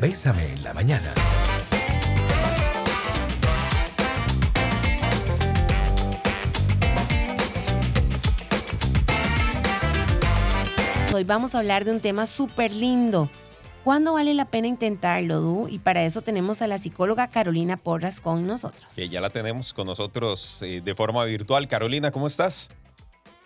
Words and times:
Bésame 0.00 0.52
en 0.52 0.62
la 0.62 0.74
mañana. 0.74 1.10
Hoy 11.14 11.24
vamos 11.24 11.54
a 11.54 11.60
hablar 11.60 11.86
de 11.86 11.92
un 11.92 12.00
tema 12.00 12.26
súper 12.26 12.74
lindo. 12.74 13.30
¿Cuándo 13.84 14.12
vale 14.12 14.34
la 14.34 14.44
pena 14.44 14.66
intentarlo, 14.66 15.40
Du? 15.40 15.68
Y 15.68 15.78
para 15.78 16.02
eso 16.04 16.20
tenemos 16.20 16.60
a 16.60 16.66
la 16.66 16.78
psicóloga 16.78 17.28
Carolina 17.28 17.78
Porras 17.78 18.20
con 18.20 18.46
nosotros. 18.46 18.84
Que 18.94 19.08
ya 19.08 19.22
la 19.22 19.30
tenemos 19.30 19.72
con 19.72 19.86
nosotros 19.86 20.58
eh, 20.60 20.82
de 20.84 20.94
forma 20.94 21.24
virtual. 21.24 21.68
Carolina, 21.68 22.10
¿cómo 22.10 22.26
estás? 22.26 22.68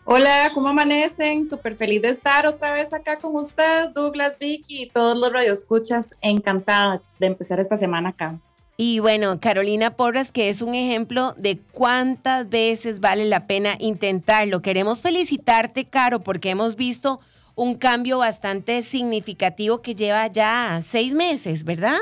Hola, 0.05 0.51
¿cómo 0.55 0.69
amanecen? 0.69 1.45
Súper 1.45 1.77
feliz 1.77 2.03
de 2.03 2.09
estar 2.09 2.47
otra 2.47 2.73
vez 2.73 2.93
acá 2.93 3.19
con 3.19 3.37
ustedes, 3.37 3.93
Douglas, 3.95 4.37
Vicky 4.41 4.85
y 4.85 4.87
todos 4.89 5.17
los 5.17 5.33
radioescuchas. 5.33 6.17
Encantada 6.23 7.03
de 7.19 7.27
empezar 7.27 7.61
esta 7.61 7.77
semana 7.77 8.09
acá. 8.09 8.39
Y 8.77 8.99
bueno, 8.99 9.41
Carolina 9.41 9.95
Porras, 9.95 10.33
que 10.33 10.49
es 10.49 10.63
un 10.63 10.75
ejemplo 10.75 11.35
de 11.37 11.59
cuántas 11.59 12.49
veces 12.49 13.01
vale 13.01 13.27
la 13.27 13.47
pena 13.47 13.77
intentarlo. 13.79 14.63
Queremos 14.63 15.03
felicitarte, 15.03 15.85
Caro, 15.85 16.21
porque 16.21 16.49
hemos 16.49 16.77
visto 16.77 17.21
un 17.55 17.75
cambio 17.75 18.17
bastante 18.19 18.81
significativo 18.81 19.83
que 19.83 19.95
lleva 19.95 20.27
ya 20.29 20.81
seis 20.83 21.13
meses, 21.13 21.63
¿verdad? 21.63 21.99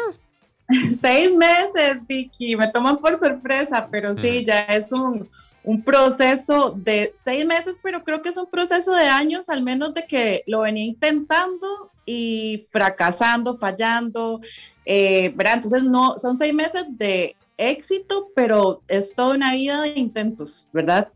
seis 1.01 1.35
meses, 1.35 2.07
Vicky, 2.07 2.55
me 2.55 2.69
toman 2.69 2.99
por 2.99 3.19
sorpresa, 3.19 3.88
pero 3.91 4.15
sí, 4.15 4.45
ya 4.45 4.60
es 4.66 4.93
un, 4.93 5.29
un 5.65 5.83
proceso 5.83 6.75
de 6.77 7.12
seis 7.21 7.45
meses, 7.47 7.79
pero 7.83 8.05
creo 8.05 8.23
que 8.23 8.30
es 8.30 8.37
un 8.37 8.49
proceso 8.49 8.93
de 8.93 9.07
años, 9.07 9.49
al 9.49 9.62
menos 9.62 9.95
de 9.95 10.05
que 10.07 10.43
lo 10.47 10.61
venía 10.61 10.85
intentando 10.85 11.91
y 12.07 12.66
fracasando, 12.71 13.57
fallando, 13.59 14.41
eh, 14.85 15.33
¿verdad? 15.35 15.55
Entonces, 15.55 15.83
no, 15.83 16.16
son 16.19 16.37
seis 16.37 16.55
meses 16.55 16.85
de 16.89 17.37
éxito, 17.59 18.30
pero 18.35 18.82
es 18.88 19.15
toda 19.15 19.35
una 19.35 19.52
vida 19.52 19.82
de 19.82 19.99
intentos, 19.99 20.69
¿verdad? 20.73 21.09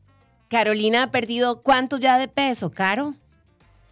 Carolina 0.49 1.05
ha 1.05 1.11
perdido 1.11 1.63
cuánto 1.63 1.97
ya 1.97 2.19
de 2.19 2.29
peso, 2.29 2.71
Caro? 2.71 3.15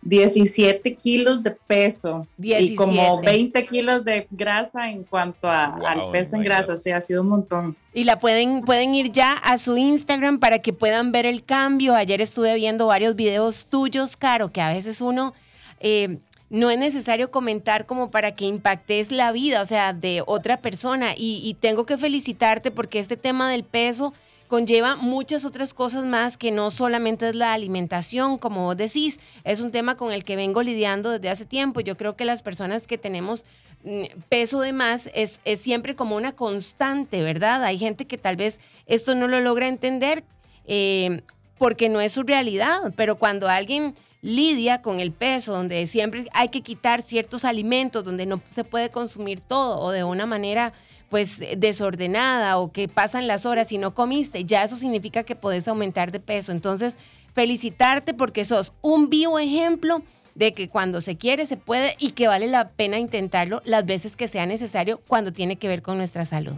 17 0.02 0.94
kilos 0.94 1.42
de 1.42 1.50
peso 1.50 2.26
y 2.38 2.74
como 2.74 3.20
20 3.20 3.64
kilos 3.66 4.04
de 4.04 4.26
grasa 4.30 4.90
en 4.90 5.04
cuanto 5.04 5.48
a, 5.48 5.64
al 5.86 6.10
peso 6.10 6.36
en 6.36 6.42
grasa, 6.42 6.74
o 6.74 6.78
sea, 6.78 6.96
ha 6.96 7.00
sido 7.00 7.22
un 7.22 7.28
montón. 7.28 7.76
Y 7.92 8.04
la 8.04 8.18
pueden, 8.18 8.60
pueden 8.60 8.94
ir 8.94 9.12
ya 9.12 9.32
a 9.32 9.58
su 9.58 9.76
Instagram 9.76 10.38
para 10.38 10.60
que 10.60 10.72
puedan 10.72 11.12
ver 11.12 11.26
el 11.26 11.44
cambio. 11.44 11.94
Ayer 11.94 12.20
estuve 12.20 12.54
viendo 12.54 12.86
varios 12.86 13.14
videos 13.14 13.66
tuyos, 13.66 14.16
Caro, 14.16 14.50
que 14.50 14.62
a 14.62 14.72
veces 14.72 15.00
uno 15.00 15.34
eh, 15.80 16.18
no 16.48 16.70
es 16.70 16.78
necesario 16.78 17.30
comentar 17.30 17.84
como 17.84 18.10
para 18.10 18.34
que 18.34 18.46
impactes 18.46 19.12
la 19.12 19.32
vida, 19.32 19.60
o 19.60 19.66
sea, 19.66 19.92
de 19.92 20.22
otra 20.26 20.62
persona. 20.62 21.12
Y, 21.16 21.42
y 21.44 21.54
tengo 21.54 21.84
que 21.84 21.98
felicitarte 21.98 22.70
porque 22.70 23.00
este 23.00 23.16
tema 23.18 23.50
del 23.50 23.64
peso 23.64 24.14
conlleva 24.50 24.96
muchas 24.96 25.44
otras 25.44 25.72
cosas 25.74 26.04
más 26.04 26.36
que 26.36 26.50
no 26.50 26.72
solamente 26.72 27.28
es 27.28 27.36
la 27.36 27.52
alimentación, 27.52 28.36
como 28.36 28.64
vos 28.64 28.76
decís, 28.76 29.20
es 29.44 29.60
un 29.60 29.70
tema 29.70 29.96
con 29.96 30.12
el 30.12 30.24
que 30.24 30.34
vengo 30.34 30.60
lidiando 30.64 31.10
desde 31.10 31.30
hace 31.30 31.44
tiempo. 31.46 31.80
Yo 31.80 31.96
creo 31.96 32.16
que 32.16 32.24
las 32.24 32.42
personas 32.42 32.88
que 32.88 32.98
tenemos 32.98 33.46
mm, 33.84 34.06
peso 34.28 34.60
de 34.60 34.72
más 34.72 35.08
es, 35.14 35.40
es 35.44 35.60
siempre 35.60 35.94
como 35.94 36.16
una 36.16 36.32
constante, 36.32 37.22
¿verdad? 37.22 37.62
Hay 37.62 37.78
gente 37.78 38.06
que 38.06 38.18
tal 38.18 38.34
vez 38.34 38.58
esto 38.86 39.14
no 39.14 39.28
lo 39.28 39.40
logra 39.40 39.68
entender 39.68 40.24
eh, 40.66 41.22
porque 41.56 41.88
no 41.88 42.00
es 42.00 42.10
su 42.10 42.24
realidad, 42.24 42.92
pero 42.96 43.14
cuando 43.16 43.48
alguien 43.48 43.94
lidia 44.22 44.82
con 44.82 45.00
el 45.00 45.12
peso, 45.12 45.52
donde 45.52 45.86
siempre 45.86 46.26
hay 46.32 46.48
que 46.48 46.62
quitar 46.62 47.02
ciertos 47.02 47.44
alimentos, 47.44 48.04
donde 48.04 48.26
no 48.26 48.40
se 48.50 48.64
puede 48.64 48.90
consumir 48.90 49.40
todo 49.40 49.78
o 49.80 49.90
de 49.90 50.04
una 50.04 50.26
manera 50.26 50.72
pues 51.08 51.38
desordenada 51.56 52.58
o 52.58 52.70
que 52.70 52.86
pasan 52.86 53.26
las 53.26 53.44
horas 53.44 53.72
y 53.72 53.78
no 53.78 53.94
comiste, 53.94 54.44
ya 54.44 54.62
eso 54.62 54.76
significa 54.76 55.24
que 55.24 55.34
podés 55.34 55.66
aumentar 55.66 56.12
de 56.12 56.20
peso. 56.20 56.52
Entonces, 56.52 56.96
felicitarte 57.34 58.14
porque 58.14 58.44
sos 58.44 58.72
un 58.80 59.10
vivo 59.10 59.38
ejemplo 59.38 60.02
de 60.36 60.52
que 60.52 60.68
cuando 60.68 61.00
se 61.00 61.16
quiere 61.16 61.46
se 61.46 61.56
puede 61.56 61.96
y 61.98 62.12
que 62.12 62.28
vale 62.28 62.46
la 62.46 62.70
pena 62.70 62.98
intentarlo 62.98 63.60
las 63.64 63.84
veces 63.84 64.16
que 64.16 64.28
sea 64.28 64.46
necesario 64.46 65.00
cuando 65.08 65.32
tiene 65.32 65.56
que 65.56 65.68
ver 65.68 65.82
con 65.82 65.98
nuestra 65.98 66.24
salud. 66.24 66.54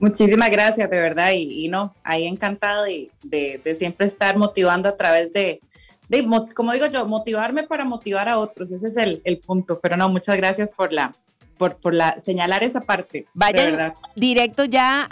Muchísimas 0.00 0.50
gracias, 0.52 0.88
de 0.88 0.96
verdad, 0.96 1.32
y, 1.34 1.66
no, 1.68 1.92
ahí 2.04 2.26
encantada 2.26 2.84
de, 2.84 3.10
de, 3.24 3.74
siempre 3.74 4.06
estar 4.06 4.38
motivando 4.38 4.88
a 4.88 4.96
través 4.96 5.32
de, 5.32 5.60
de, 6.08 6.26
como 6.54 6.72
digo 6.72 6.86
yo, 6.86 7.06
motivarme 7.06 7.64
para 7.64 7.84
motivar 7.84 8.28
a 8.28 8.38
otros, 8.38 8.72
ese 8.72 8.88
es 8.88 8.96
el, 8.96 9.20
el 9.24 9.38
punto, 9.38 9.78
pero 9.80 9.96
no, 9.96 10.08
muchas 10.08 10.36
gracias 10.36 10.72
por 10.72 10.92
la, 10.92 11.14
por, 11.58 11.76
por 11.76 11.92
la, 11.92 12.18
señalar 12.20 12.62
esa 12.62 12.80
parte. 12.80 13.26
Vayan 13.34 13.92
directo 14.14 14.64
ya 14.64 15.02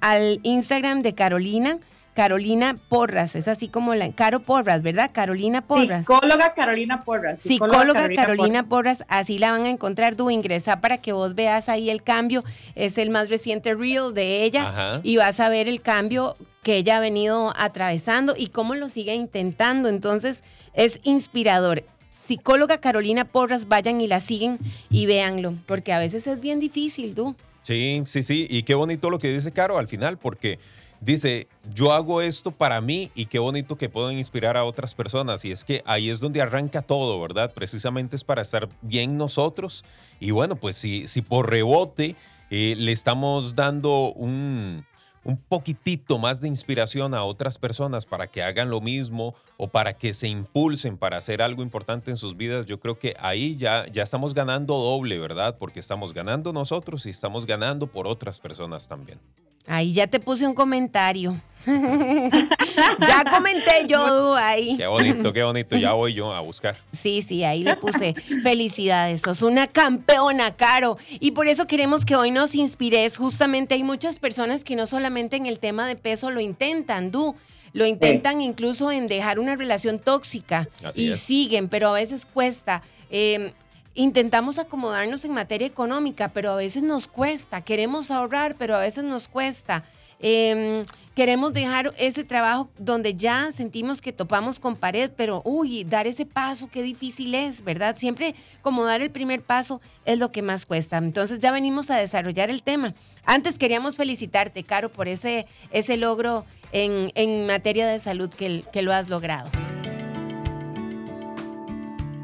al 0.00 0.40
Instagram 0.42 1.02
de 1.02 1.14
Carolina. 1.14 1.78
Carolina 2.14 2.78
Porras, 2.88 3.36
es 3.36 3.46
así 3.46 3.68
como 3.68 3.94
la 3.94 4.10
Caro 4.10 4.40
Porras, 4.40 4.80
¿verdad? 4.80 5.10
Carolina 5.12 5.60
Porras. 5.60 6.06
Psicóloga 6.06 6.54
Carolina 6.54 7.04
Porras. 7.04 7.40
Psicóloga, 7.40 8.08
Carolina, 8.08 8.66
Porras. 8.66 9.04
así 9.08 9.38
la 9.38 9.50
van 9.50 9.66
a 9.66 9.68
encontrar, 9.68 10.14
tú 10.14 10.30
ingresa 10.30 10.80
para 10.80 10.96
que 10.96 11.12
vos 11.12 11.34
veas 11.34 11.68
ahí 11.68 11.90
el 11.90 12.02
cambio, 12.02 12.42
es 12.74 12.96
el 12.96 13.10
más 13.10 13.28
reciente 13.28 13.74
reel 13.74 14.14
de 14.14 14.44
ella 14.44 15.02
y 15.02 15.18
vas 15.18 15.40
a 15.40 15.50
ver 15.50 15.68
el 15.68 15.82
cambio 15.82 16.38
que 16.66 16.78
ella 16.78 16.96
ha 16.96 17.00
venido 17.00 17.52
atravesando 17.56 18.34
y 18.36 18.48
cómo 18.48 18.74
lo 18.74 18.88
sigue 18.88 19.14
intentando, 19.14 19.88
entonces 19.88 20.42
es 20.74 20.98
inspirador 21.04 21.84
psicóloga 22.10 22.78
Carolina 22.78 23.24
Porras, 23.24 23.68
vayan 23.68 24.00
y 24.00 24.08
la 24.08 24.18
siguen 24.18 24.58
y 24.90 25.06
véanlo, 25.06 25.54
porque 25.66 25.92
a 25.92 26.00
veces 26.00 26.26
es 26.26 26.40
bien 26.40 26.58
difícil, 26.58 27.14
tú. 27.14 27.36
Sí, 27.62 28.02
sí, 28.06 28.24
sí, 28.24 28.48
y 28.50 28.64
qué 28.64 28.74
bonito 28.74 29.10
lo 29.10 29.20
que 29.20 29.32
dice 29.32 29.52
Caro 29.52 29.78
al 29.78 29.86
final, 29.86 30.18
porque 30.18 30.58
dice, 31.00 31.46
yo 31.72 31.92
hago 31.92 32.20
esto 32.20 32.50
para 32.50 32.80
mí 32.80 33.12
y 33.14 33.26
qué 33.26 33.38
bonito 33.38 33.76
que 33.76 33.88
puedo 33.88 34.10
inspirar 34.10 34.56
a 34.56 34.64
otras 34.64 34.92
personas. 34.92 35.44
Y 35.44 35.52
es 35.52 35.64
que 35.64 35.84
ahí 35.86 36.10
es 36.10 36.18
donde 36.18 36.42
arranca 36.42 36.82
todo, 36.82 37.20
¿verdad? 37.20 37.52
Precisamente 37.54 38.16
es 38.16 38.24
para 38.24 38.42
estar 38.42 38.68
bien 38.82 39.16
nosotros. 39.16 39.84
Y 40.18 40.32
bueno, 40.32 40.56
pues 40.56 40.74
si, 40.74 41.06
si 41.06 41.22
por 41.22 41.48
rebote 41.48 42.16
eh, 42.50 42.74
le 42.76 42.90
estamos 42.90 43.54
dando 43.54 44.12
un, 44.14 44.84
un 45.26 45.36
poquitito 45.36 46.18
más 46.18 46.40
de 46.40 46.46
inspiración 46.46 47.12
a 47.12 47.24
otras 47.24 47.58
personas 47.58 48.06
para 48.06 48.28
que 48.28 48.44
hagan 48.44 48.70
lo 48.70 48.80
mismo 48.80 49.34
o 49.56 49.66
para 49.66 49.92
que 49.92 50.14
se 50.14 50.28
impulsen 50.28 50.96
para 50.96 51.16
hacer 51.16 51.42
algo 51.42 51.64
importante 51.64 52.12
en 52.12 52.16
sus 52.16 52.36
vidas, 52.36 52.64
yo 52.66 52.78
creo 52.78 52.96
que 52.98 53.16
ahí 53.18 53.56
ya, 53.56 53.86
ya 53.90 54.04
estamos 54.04 54.34
ganando 54.34 54.74
doble, 54.74 55.18
¿verdad? 55.18 55.56
Porque 55.58 55.80
estamos 55.80 56.14
ganando 56.14 56.52
nosotros 56.52 57.06
y 57.06 57.10
estamos 57.10 57.44
ganando 57.44 57.88
por 57.88 58.06
otras 58.06 58.38
personas 58.38 58.86
también. 58.86 59.18
Ahí 59.66 59.92
ya 59.92 60.06
te 60.06 60.20
puse 60.20 60.46
un 60.46 60.54
comentario. 60.54 61.40
ya 63.00 63.24
comenté 63.30 63.86
yo 63.88 64.34
ahí. 64.36 64.76
Qué 64.76 64.86
bonito, 64.86 65.32
qué 65.32 65.42
bonito. 65.42 65.76
Ya 65.76 65.92
voy 65.92 66.14
yo 66.14 66.32
a 66.32 66.40
buscar. 66.40 66.76
Sí, 66.92 67.22
sí, 67.22 67.44
ahí 67.44 67.62
le 67.62 67.76
puse. 67.76 68.14
Felicidades, 68.42 69.22
sos 69.22 69.42
una 69.42 69.66
campeona, 69.66 70.56
Caro. 70.56 70.98
Y 71.20 71.32
por 71.32 71.48
eso 71.48 71.66
queremos 71.66 72.04
que 72.04 72.16
hoy 72.16 72.30
nos 72.30 72.54
inspires. 72.54 73.16
Justamente 73.18 73.74
hay 73.74 73.82
muchas 73.82 74.18
personas 74.18 74.64
que 74.64 74.76
no 74.76 74.86
solamente 74.86 75.36
en 75.36 75.46
el 75.46 75.58
tema 75.58 75.86
de 75.86 75.96
peso 75.96 76.30
lo 76.30 76.40
intentan, 76.40 77.10
Du. 77.10 77.34
Lo 77.72 77.84
intentan 77.84 78.40
incluso 78.40 78.90
en 78.90 79.06
dejar 79.06 79.38
una 79.38 79.54
relación 79.54 79.98
tóxica 79.98 80.66
y 80.94 81.12
siguen, 81.12 81.68
pero 81.68 81.88
a 81.88 81.92
veces 81.92 82.24
cuesta. 82.24 82.82
Eh, 83.10 83.52
intentamos 83.94 84.58
acomodarnos 84.58 85.26
en 85.26 85.32
materia 85.32 85.66
económica, 85.66 86.28
pero 86.28 86.52
a 86.52 86.56
veces 86.56 86.82
nos 86.82 87.06
cuesta. 87.06 87.60
Queremos 87.60 88.10
ahorrar, 88.10 88.56
pero 88.56 88.76
a 88.76 88.78
veces 88.78 89.04
nos 89.04 89.28
cuesta. 89.28 89.84
Em, 90.20 90.86
queremos 91.14 91.52
dejar 91.52 91.92
ese 91.98 92.24
trabajo 92.24 92.68
donde 92.78 93.14
ya 93.14 93.50
sentimos 93.52 94.00
que 94.00 94.12
topamos 94.12 94.58
con 94.58 94.76
pared, 94.76 95.10
pero 95.16 95.42
uy, 95.44 95.84
dar 95.84 96.06
ese 96.06 96.26
paso, 96.26 96.68
qué 96.70 96.82
difícil 96.82 97.34
es, 97.34 97.62
¿verdad? 97.62 97.96
Siempre 97.98 98.34
como 98.62 98.84
dar 98.84 99.02
el 99.02 99.10
primer 99.10 99.42
paso 99.42 99.80
es 100.04 100.18
lo 100.18 100.32
que 100.32 100.42
más 100.42 100.66
cuesta. 100.66 100.98
Entonces 100.98 101.38
ya 101.38 101.52
venimos 101.52 101.90
a 101.90 101.96
desarrollar 101.96 102.50
el 102.50 102.62
tema. 102.62 102.94
Antes 103.24 103.58
queríamos 103.58 103.96
felicitarte, 103.96 104.62
Caro, 104.62 104.90
por 104.90 105.08
ese, 105.08 105.46
ese 105.70 105.96
logro 105.96 106.44
en, 106.72 107.10
en 107.14 107.46
materia 107.46 107.86
de 107.86 107.98
salud 107.98 108.30
que, 108.30 108.62
que 108.72 108.82
lo 108.82 108.92
has 108.92 109.08
logrado. 109.08 109.50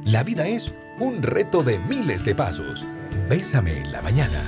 La 0.04 0.22
vida 0.22 0.46
es 0.46 0.74
un 0.98 1.22
reto 1.22 1.62
de 1.62 1.78
miles 1.78 2.24
de 2.24 2.34
pasos. 2.34 2.84
Bésame 3.28 3.78
en 3.78 3.92
la 3.92 4.02
mañana. 4.02 4.42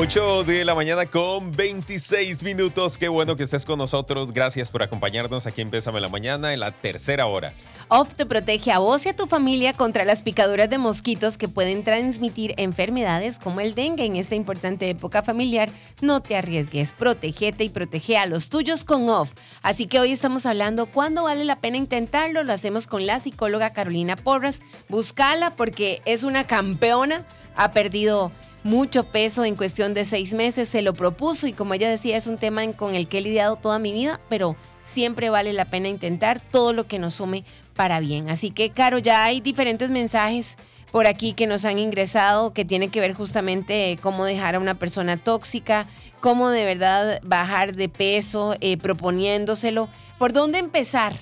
8 0.00 0.44
de 0.44 0.64
la 0.64 0.76
mañana 0.76 1.06
con 1.06 1.50
26 1.50 2.44
minutos. 2.44 2.96
Qué 2.96 3.08
bueno 3.08 3.34
que 3.34 3.42
estés 3.42 3.64
con 3.64 3.80
nosotros. 3.80 4.30
Gracias 4.30 4.70
por 4.70 4.84
acompañarnos 4.84 5.44
aquí 5.44 5.60
en 5.60 5.70
Pésame 5.70 6.00
la 6.00 6.08
Mañana 6.08 6.54
en 6.54 6.60
la 6.60 6.70
tercera 6.70 7.26
hora. 7.26 7.52
Off 7.88 8.14
te 8.14 8.24
protege 8.24 8.70
a 8.70 8.78
vos 8.78 9.04
y 9.04 9.08
a 9.08 9.16
tu 9.16 9.26
familia 9.26 9.72
contra 9.72 10.04
las 10.04 10.22
picaduras 10.22 10.70
de 10.70 10.78
mosquitos 10.78 11.36
que 11.36 11.48
pueden 11.48 11.82
transmitir 11.82 12.54
enfermedades 12.58 13.40
como 13.40 13.58
el 13.58 13.74
dengue 13.74 14.04
en 14.04 14.14
esta 14.14 14.36
importante 14.36 14.88
época 14.88 15.24
familiar. 15.24 15.68
No 16.00 16.22
te 16.22 16.36
arriesgues, 16.36 16.92
protegete 16.92 17.64
y 17.64 17.68
protege 17.68 18.18
a 18.18 18.26
los 18.26 18.50
tuyos 18.50 18.84
con 18.84 19.08
Off. 19.08 19.32
Así 19.62 19.88
que 19.88 19.98
hoy 19.98 20.12
estamos 20.12 20.46
hablando 20.46 20.86
cuándo 20.86 21.24
vale 21.24 21.44
la 21.44 21.60
pena 21.60 21.76
intentarlo. 21.76 22.44
Lo 22.44 22.52
hacemos 22.52 22.86
con 22.86 23.04
la 23.04 23.18
psicóloga 23.18 23.72
Carolina 23.72 24.14
Porras. 24.14 24.60
Búscala 24.88 25.56
porque 25.56 26.02
es 26.04 26.22
una 26.22 26.46
campeona. 26.46 27.26
Ha 27.56 27.72
perdido 27.72 28.30
mucho 28.64 29.04
peso 29.04 29.44
en 29.44 29.56
cuestión 29.56 29.94
de 29.94 30.04
seis 30.04 30.34
meses, 30.34 30.68
se 30.68 30.82
lo 30.82 30.94
propuso 30.94 31.46
y 31.46 31.52
como 31.52 31.74
ella 31.74 31.90
decía 31.90 32.16
es 32.16 32.26
un 32.26 32.38
tema 32.38 32.66
con 32.72 32.94
el 32.94 33.08
que 33.08 33.18
he 33.18 33.22
lidiado 33.22 33.56
toda 33.56 33.78
mi 33.78 33.92
vida, 33.92 34.20
pero 34.28 34.56
siempre 34.82 35.30
vale 35.30 35.52
la 35.52 35.66
pena 35.66 35.88
intentar 35.88 36.40
todo 36.40 36.72
lo 36.72 36.86
que 36.86 36.98
nos 36.98 37.14
sume 37.14 37.44
para 37.74 38.00
bien. 38.00 38.28
Así 38.28 38.50
que, 38.50 38.70
Caro, 38.70 38.98
ya 38.98 39.24
hay 39.24 39.40
diferentes 39.40 39.90
mensajes 39.90 40.56
por 40.90 41.06
aquí 41.06 41.34
que 41.34 41.46
nos 41.46 41.64
han 41.64 41.78
ingresado 41.78 42.52
que 42.52 42.64
tienen 42.64 42.90
que 42.90 43.00
ver 43.00 43.14
justamente 43.14 43.98
cómo 44.02 44.24
dejar 44.24 44.54
a 44.54 44.58
una 44.58 44.74
persona 44.74 45.16
tóxica, 45.16 45.86
cómo 46.20 46.50
de 46.50 46.64
verdad 46.64 47.20
bajar 47.22 47.76
de 47.76 47.88
peso, 47.88 48.56
eh, 48.60 48.76
proponiéndoselo. 48.76 49.88
¿Por 50.18 50.32
dónde 50.32 50.58
empezar? 50.58 51.14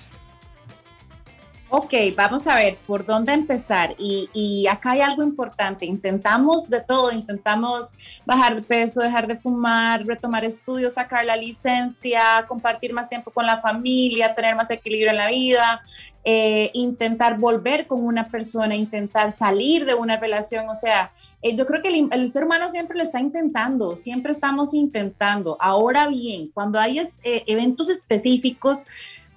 Ok, 1.69 1.93
vamos 2.15 2.47
a 2.47 2.55
ver 2.55 2.77
por 2.87 3.05
dónde 3.05 3.33
empezar. 3.33 3.93
Y, 3.99 4.65
acá 4.67 4.91
hay 4.91 5.01
algo 5.01 5.21
importante. 5.21 5.85
Intentamos 5.85 6.69
de 6.69 6.79
todo, 6.79 7.11
intentamos 7.11 7.93
bajar 8.25 8.55
de 8.55 8.61
peso, 8.61 9.01
dejar 9.01 9.27
de 9.27 9.35
fumar, 9.35 10.05
retomar 10.05 10.45
estudios, 10.45 10.93
sacar 10.93 11.25
la 11.25 11.35
licencia, 11.35 12.21
compartir 12.47 12.93
más 12.93 13.09
tiempo 13.09 13.31
con 13.31 13.45
la 13.45 13.59
familia, 13.59 14.33
tener 14.33 14.55
más 14.55 14.71
equilibrio 14.71 15.09
en 15.09 15.17
la 15.17 15.27
vida, 15.27 15.83
eh, 16.23 16.71
intentar 16.73 17.37
volver 17.37 17.85
con 17.85 18.03
una 18.03 18.29
persona, 18.29 18.73
intentar 18.73 19.33
salir 19.33 19.85
de 19.85 19.93
una 19.93 20.15
relación. 20.17 20.69
O 20.69 20.75
sea, 20.75 21.11
eh, 21.41 21.53
yo 21.53 21.65
creo 21.65 21.81
que 21.81 21.89
el, 21.89 22.31
ser 22.31 22.45
humano 22.45 22.69
siempre 22.69 22.97
lo 22.97 23.03
está 23.03 23.19
intentando, 23.19 23.97
siempre 23.97 24.31
estamos 24.31 24.73
intentando. 24.73 25.57
Ahora 25.59 26.07
bien, 26.07 26.49
cuando 26.53 26.79
hay 26.79 26.99
eh, 26.99 27.43
eventos 27.47 27.89
específicos, 27.89 28.85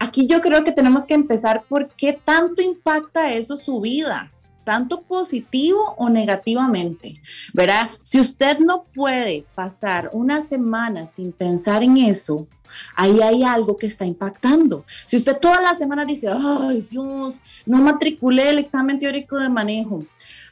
aquí 0.00 0.26
yo 0.26 0.40
creo 0.40 0.64
que 0.64 0.72
tenemos 0.72 1.06
que 1.06 1.14
empezar 1.14 1.62
por 1.68 1.88
qué 1.90 2.12
tanto 2.12 2.62
impacta 2.62 3.32
eso 3.32 3.56
su 3.56 3.80
vida, 3.80 4.32
tanto 4.64 5.02
positivo 5.02 5.94
o 5.96 6.08
negativamente, 6.08 7.20
¿verdad? 7.52 7.90
Si 8.02 8.20
usted 8.20 8.58
no 8.58 8.84
puede 8.94 9.44
pasar 9.54 10.10
una 10.12 10.40
semana 10.40 11.06
sin 11.06 11.32
pensar 11.32 11.82
en 11.82 11.96
eso, 11.96 12.46
ahí 12.94 13.20
hay 13.20 13.42
algo 13.42 13.76
que 13.76 13.86
está 13.86 14.04
impactando. 14.04 14.84
Si 15.06 15.16
usted 15.16 15.38
toda 15.38 15.60
la 15.60 15.74
semana 15.74 16.04
dice, 16.04 16.28
ay 16.28 16.86
Dios, 16.88 17.40
no 17.66 17.78
matriculé 17.78 18.50
el 18.50 18.58
examen 18.58 18.98
teórico 18.98 19.38
de 19.38 19.48
manejo, 19.48 20.04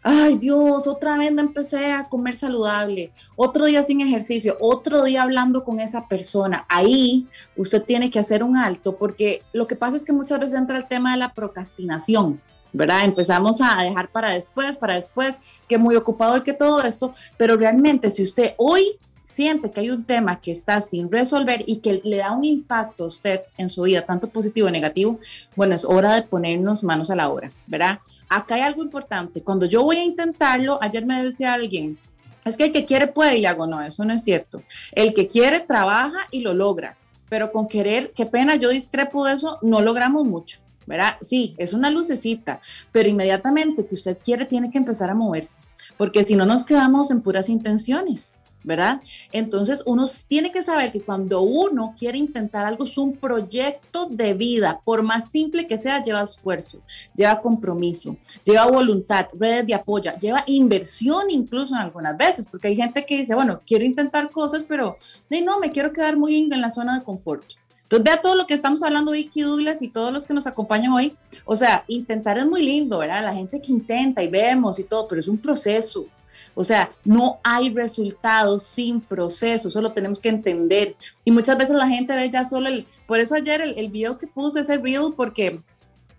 ay 0.03 0.39
Dios, 0.39 0.87
otra 0.87 1.17
vez 1.17 1.33
no 1.33 1.41
empecé 1.41 1.93
a 1.93 2.09
comer 2.09 2.35
saludable, 2.35 3.13
otro 3.37 3.67
día 3.67 3.83
sin 3.83 4.01
ejercicio, 4.01 4.57
otro 4.61 5.05
día 5.05 5.23
hablando 5.23 5.65
con 5.65 5.81
esa 5.81 6.09
persona, 6.09 6.65
ahí 6.69 7.27
usted 7.57 7.83
tiene 7.83 8.11
que 8.11 8.19
hacer 8.19 8.43
un 8.43 8.57
alto 8.57 8.97
porque 8.97 9.43
lo 9.53 9.67
que 9.67 9.77
pasa 9.77 9.97
es 9.97 10.05
que 10.05 10.13
muchas 10.13 10.41
veces 10.41 10.57
entra 10.57 10.77
el 10.77 10.89
tema 10.89 11.13
de 11.13 11.19
la 11.19 11.35
procrastinación. 11.35 12.41
¿Verdad? 12.73 13.05
Empezamos 13.05 13.61
a 13.61 13.82
dejar 13.82 14.11
para 14.11 14.32
después, 14.32 14.76
para 14.76 14.94
después, 14.94 15.37
que 15.69 15.79
muy 15.79 15.97
ocupado 15.97 16.37
y 16.37 16.43
que 16.43 16.53
todo 16.53 16.82
esto, 16.82 17.15
pero 17.37 17.56
realmente 17.56 18.11
si 18.11 18.23
usted 18.23 18.55
hoy 18.56 18.99
siente 19.29 19.70
que 19.70 19.81
hay 19.81 19.91
un 19.91 20.05
tema 20.05 20.41
que 20.41 20.50
está 20.50 20.81
sin 20.81 21.11
resolver 21.11 21.62
y 21.67 21.76
que 21.76 22.00
le 22.03 22.17
da 22.17 22.32
un 22.32 22.47
impacto 22.47 23.05
a 23.05 23.09
usted 23.09 23.43
en 23.59 23.69
su 23.69 23.82
vida, 23.82 24.00
tanto 24.00 24.29
positivo 24.29 24.69
o 24.69 24.70
negativo, 24.70 25.20
bueno, 25.55 25.75
es 25.75 25.85
hora 25.85 26.15
de 26.15 26.23
ponernos 26.23 26.82
manos 26.82 27.11
a 27.11 27.17
la 27.17 27.29
obra, 27.29 27.53
¿verdad? 27.67 28.00
Acá 28.31 28.55
hay 28.55 28.62
algo 28.62 28.82
importante. 28.82 29.43
Cuando 29.43 29.67
yo 29.67 29.85
voy 29.85 29.97
a 29.97 30.05
intentarlo, 30.05 30.79
ayer 30.81 31.05
me 31.05 31.23
decía 31.23 31.53
alguien, 31.53 31.99
es 32.47 32.56
que 32.56 32.64
el 32.64 32.73
que 32.73 32.87
quiere 32.87 33.06
puede 33.06 33.37
y 33.37 33.43
le 33.43 33.49
hago, 33.49 33.67
no, 33.67 33.82
eso 33.82 34.03
no 34.05 34.14
es 34.14 34.25
cierto. 34.25 34.62
El 34.93 35.12
que 35.12 35.26
quiere 35.26 35.61
trabaja 35.61 36.26
y 36.31 36.41
lo 36.41 36.55
logra, 36.55 36.97
pero 37.29 37.53
con 37.53 37.69
querer, 37.69 38.12
qué 38.14 38.25
pena, 38.25 38.56
yo 38.56 38.71
discrepo 38.71 39.26
de 39.26 39.35
eso, 39.35 39.59
no 39.61 39.82
logramos 39.82 40.25
mucho. 40.25 40.61
¿Verdad? 40.88 41.17
Sí, 41.20 41.55
es 41.58 41.73
una 41.75 41.90
lucecita, 41.90 42.61
pero 42.90 43.08
inmediatamente 43.08 43.87
que 43.87 43.94
usted 43.94 44.19
quiere 44.25 44.46
tiene 44.46 44.70
que 44.70 44.79
empezar 44.79 45.11
a 45.11 45.14
moverse, 45.14 45.61
porque 45.96 46.25
si 46.25 46.35
no 46.35 46.46
nos 46.46 46.64
quedamos 46.64 47.11
en 47.11 47.20
puras 47.20 47.49
intenciones. 47.49 48.35
¿verdad? 48.64 49.00
Entonces 49.32 49.82
uno 49.87 50.06
tiene 50.26 50.50
que 50.50 50.62
saber 50.62 50.93
que 50.93 51.00
cuando 51.00 51.43
uno 51.43 51.94
quiere 51.96 52.19
intentar 52.19 52.67
algo 52.67 52.85
es 52.85 52.99
un 52.99 53.14
proyecto 53.14 54.06
de 54.06 54.35
vida, 54.35 54.81
por 54.85 55.02
más 55.05 55.31
simple 55.31 55.67
que 55.67 55.79
sea, 55.79 56.02
lleva 56.02 56.23
esfuerzo, 56.23 56.81
lleva 57.14 57.40
compromiso, 57.40 58.17
lleva 58.44 58.67
voluntad, 58.67 59.26
redes 59.40 59.67
de 59.67 59.75
apoyo, 59.75 60.11
lleva 60.20 60.43
inversión 60.46 61.31
incluso 61.31 61.75
en 61.76 61.81
algunas 61.81 62.17
veces, 62.19 62.49
porque 62.49 62.69
hay 62.69 62.76
gente 62.76 63.06
que 63.06 63.19
dice, 63.19 63.35
bueno, 63.35 63.62
quiero 63.64 63.85
intentar 63.85 64.29
cosas, 64.29 64.64
pero 64.69 64.96
no, 65.31 65.61
me 65.61 65.70
quiero 65.70 65.93
quedar 65.93 66.17
muy 66.17 66.37
en 66.37 66.61
la 66.61 66.69
zona 66.69 66.99
de 66.99 67.05
confort. 67.05 67.44
Entonces, 67.88 68.05
vea 68.05 68.20
todo 68.20 68.35
lo 68.35 68.46
que 68.46 68.52
estamos 68.52 68.82
hablando, 68.82 69.12
Vicky 69.12 69.40
Douglas, 69.40 69.81
y 69.81 69.88
todos 69.88 70.12
los 70.12 70.26
que 70.26 70.35
nos 70.35 70.46
acompañan 70.46 70.93
hoy. 70.93 71.17
O 71.46 71.56
sea, 71.56 71.85
intentar 71.88 72.37
es 72.37 72.46
muy 72.46 72.62
lindo, 72.62 72.99
¿verdad? 72.99 73.25
La 73.25 73.35
gente 73.35 73.62
que 73.62 73.73
intenta 73.73 74.23
y 74.23 74.29
vemos 74.29 74.79
y 74.79 74.85
todo, 74.85 75.08
pero 75.08 75.20
es 75.20 75.29
un 75.29 75.38
proceso. 75.38 76.06
O 76.55 76.64
sea, 76.64 76.93
no 77.02 77.40
hay 77.43 77.70
resultados 77.70 78.62
sin 78.62 79.00
proceso, 79.00 79.69
eso 79.69 79.81
lo 79.81 79.93
tenemos 79.93 80.20
que 80.20 80.29
entender. 80.29 80.96
Y 81.25 81.31
muchas 81.31 81.56
veces 81.56 81.75
la 81.76 81.88
gente 81.88 82.14
ve 82.14 82.29
ya 82.29 82.44
solo 82.44 82.69
el, 82.69 82.87
por 83.06 83.20
eso 83.20 83.35
ayer 83.35 83.62
el, 83.62 83.79
el 83.79 83.88
video 83.88 84.19
que 84.19 84.26
puse 84.26 84.61
ese 84.61 84.76
reel, 84.76 85.14
porque 85.17 85.62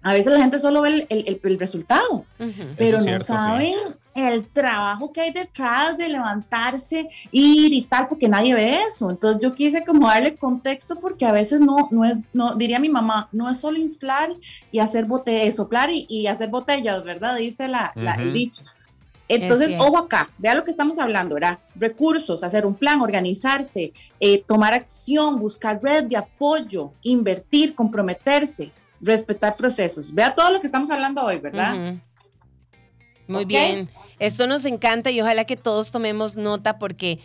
a 0.02 0.14
veces 0.14 0.32
la 0.32 0.40
gente 0.40 0.60
solo 0.60 0.82
ve 0.82 1.06
el, 1.10 1.40
el, 1.44 1.60
resultado, 1.60 2.26
pero 2.78 3.02
no 3.02 3.20
saben 3.20 3.76
el 4.28 4.48
trabajo 4.48 5.12
que 5.12 5.22
hay 5.22 5.32
detrás 5.32 5.98
de 5.98 6.10
levantarse, 6.10 7.08
ir 7.32 7.74
y 7.74 7.82
tal, 7.84 8.08
porque 8.08 8.28
nadie 8.28 8.54
ve 8.54 8.80
eso. 8.88 9.10
Entonces 9.10 9.42
yo 9.42 9.56
quise 9.56 9.84
como 9.84 10.08
darle 10.08 10.36
contexto 10.36 11.00
porque 11.00 11.26
a 11.26 11.32
veces 11.32 11.60
no, 11.60 11.88
no 11.92 12.06
es, 12.06 12.18
no, 12.34 12.56
diría 12.56 12.80
mi 12.80 12.90
mamá, 12.90 13.30
no 13.32 13.50
es 13.50 13.58
solo 13.58 13.78
inflar 13.80 14.32
y 14.72 14.80
hacer 14.80 15.06
botellas, 15.06 15.56
soplar 15.56 15.90
y, 15.92 16.06
y, 16.10 16.28
hacer 16.28 16.50
botellas, 16.50 17.04
¿verdad? 17.04 17.38
Dice 17.38 17.68
la, 17.68 17.94
el 18.18 18.34
dicho. 18.34 18.64
Entonces, 19.28 19.76
ojo 19.78 19.98
acá, 20.00 20.32
vea 20.40 20.56
lo 20.56 20.64
que 20.64 20.72
estamos 20.72 20.98
hablando, 20.98 21.36
¿verdad? 21.36 21.60
Recursos, 21.76 22.44
hacer 22.44 22.66
un 22.66 22.74
plan, 22.74 23.00
organizarse, 23.00 23.94
eh, 24.20 24.44
tomar 24.48 24.74
acción, 24.74 25.40
buscar 25.40 25.80
red 25.82 26.06
de 26.06 26.18
apoyo, 26.18 26.92
invertir, 27.04 27.76
comprometerse, 27.76 28.72
respetar 29.00 29.56
procesos. 29.56 30.14
Vea 30.14 30.34
todo 30.34 30.52
lo 30.52 30.60
que 30.60 30.66
estamos 30.66 30.90
hablando 30.90 31.24
hoy, 31.24 31.40
¿verdad? 31.40 31.96
Muy 33.30 33.46
bien. 33.46 33.90
Esto 34.20 34.48
nos 34.48 34.66
encanta 34.66 35.12
y 35.12 35.22
ojalá 35.22 35.46
que 35.46 35.56
todos 35.56 35.92
tomemos 35.92 36.36
nota 36.36 36.80
porque 36.80 37.20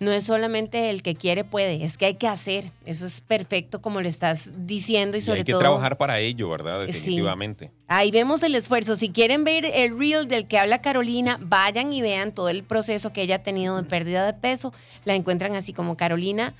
no 0.00 0.12
es 0.12 0.24
solamente 0.24 0.90
el 0.90 1.02
que 1.02 1.16
quiere 1.16 1.42
puede, 1.44 1.84
es 1.84 1.96
que 1.96 2.06
hay 2.06 2.14
que 2.14 2.28
hacer. 2.28 2.70
Eso 2.84 3.06
es 3.06 3.20
perfecto 3.20 3.80
como 3.82 4.00
lo 4.00 4.08
estás 4.08 4.50
diciendo 4.66 5.16
y, 5.16 5.22
sobre 5.22 5.44
todo. 5.44 5.56
Hay 5.56 5.60
que 5.60 5.64
trabajar 5.64 5.96
para 5.98 6.20
ello, 6.20 6.48
¿verdad? 6.48 6.86
Definitivamente. 6.86 7.72
Ahí 7.88 8.10
vemos 8.10 8.42
el 8.42 8.54
esfuerzo. 8.54 8.94
Si 8.94 9.08
quieren 9.08 9.44
ver 9.44 9.64
el 9.64 9.98
reel 9.98 10.28
del 10.28 10.46
que 10.46 10.58
habla 10.58 10.80
Carolina, 10.80 11.38
vayan 11.40 11.92
y 11.92 12.02
vean 12.02 12.32
todo 12.32 12.48
el 12.48 12.62
proceso 12.62 13.12
que 13.12 13.22
ella 13.22 13.36
ha 13.36 13.42
tenido 13.42 13.76
de 13.76 13.88
pérdida 13.88 14.24
de 14.26 14.34
peso. 14.34 14.72
La 15.04 15.14
encuentran 15.14 15.56
así 15.56 15.72
como 15.72 15.96
Carolina. 15.96 16.54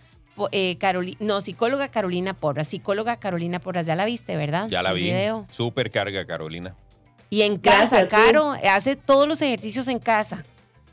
Eh, 0.53 0.79
no, 1.19 1.41
psicóloga 1.41 1.89
Carolina 1.89 2.33
Porras, 2.33 2.69
psicóloga 2.69 3.17
Carolina 3.17 3.59
Porras, 3.59 3.87
ya 3.87 3.97
la 3.97 4.05
viste, 4.05 4.37
¿verdad? 4.37 4.69
Ya 4.69 4.83
la 4.83 4.93
vi. 4.93 5.13
Súper 5.51 5.91
carga, 5.91 6.25
Carolina. 6.27 6.75
Y 7.31 7.43
en 7.43 7.59
casa, 7.59 8.09
Caro, 8.09 8.55
hace 8.71 8.97
todos 8.97 9.29
los 9.29 9.41
ejercicios 9.43 9.89
en 9.89 9.99
casa. 9.99 10.45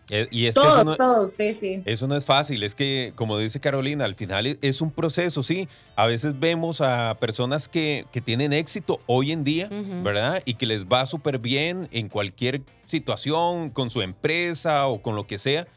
Eh, 0.10 0.28
y 0.30 0.52
todos, 0.52 0.98
todos, 0.98 1.32
sí, 1.32 1.56
sí. 1.56 1.82
Eso 1.86 2.08
no 2.08 2.16
es 2.16 2.26
fácil, 2.26 2.62
es 2.62 2.76
que, 2.76 3.12
como 3.16 3.40
dice 3.40 3.60
Carolina, 3.60 4.06
al 4.06 4.14
final 4.14 4.60
es 4.62 4.82
un 4.82 4.92
proceso, 4.92 5.42
sí. 5.42 5.68
A 5.96 6.06
veces 6.06 6.40
vemos 6.40 6.82
a 6.82 7.18
personas 7.20 7.68
que, 7.68 8.06
que 8.12 8.22
tienen 8.22 8.54
éxito 8.54 9.00
hoy 9.08 9.32
en 9.32 9.44
día, 9.44 9.68
¿verdad? 10.04 10.44
Y 10.46 10.56
que 10.56 10.68
les 10.68 10.86
va 10.86 11.06
súper 11.08 11.40
bien 11.40 11.88
en 11.92 12.10
cualquier 12.10 12.62
situación, 12.86 13.72
con 13.72 13.90
su 13.90 14.02
empresa 14.04 14.88
o 14.88 15.02
con 15.02 15.16
lo 15.16 15.26
que 15.26 15.40
sea, 15.40 15.68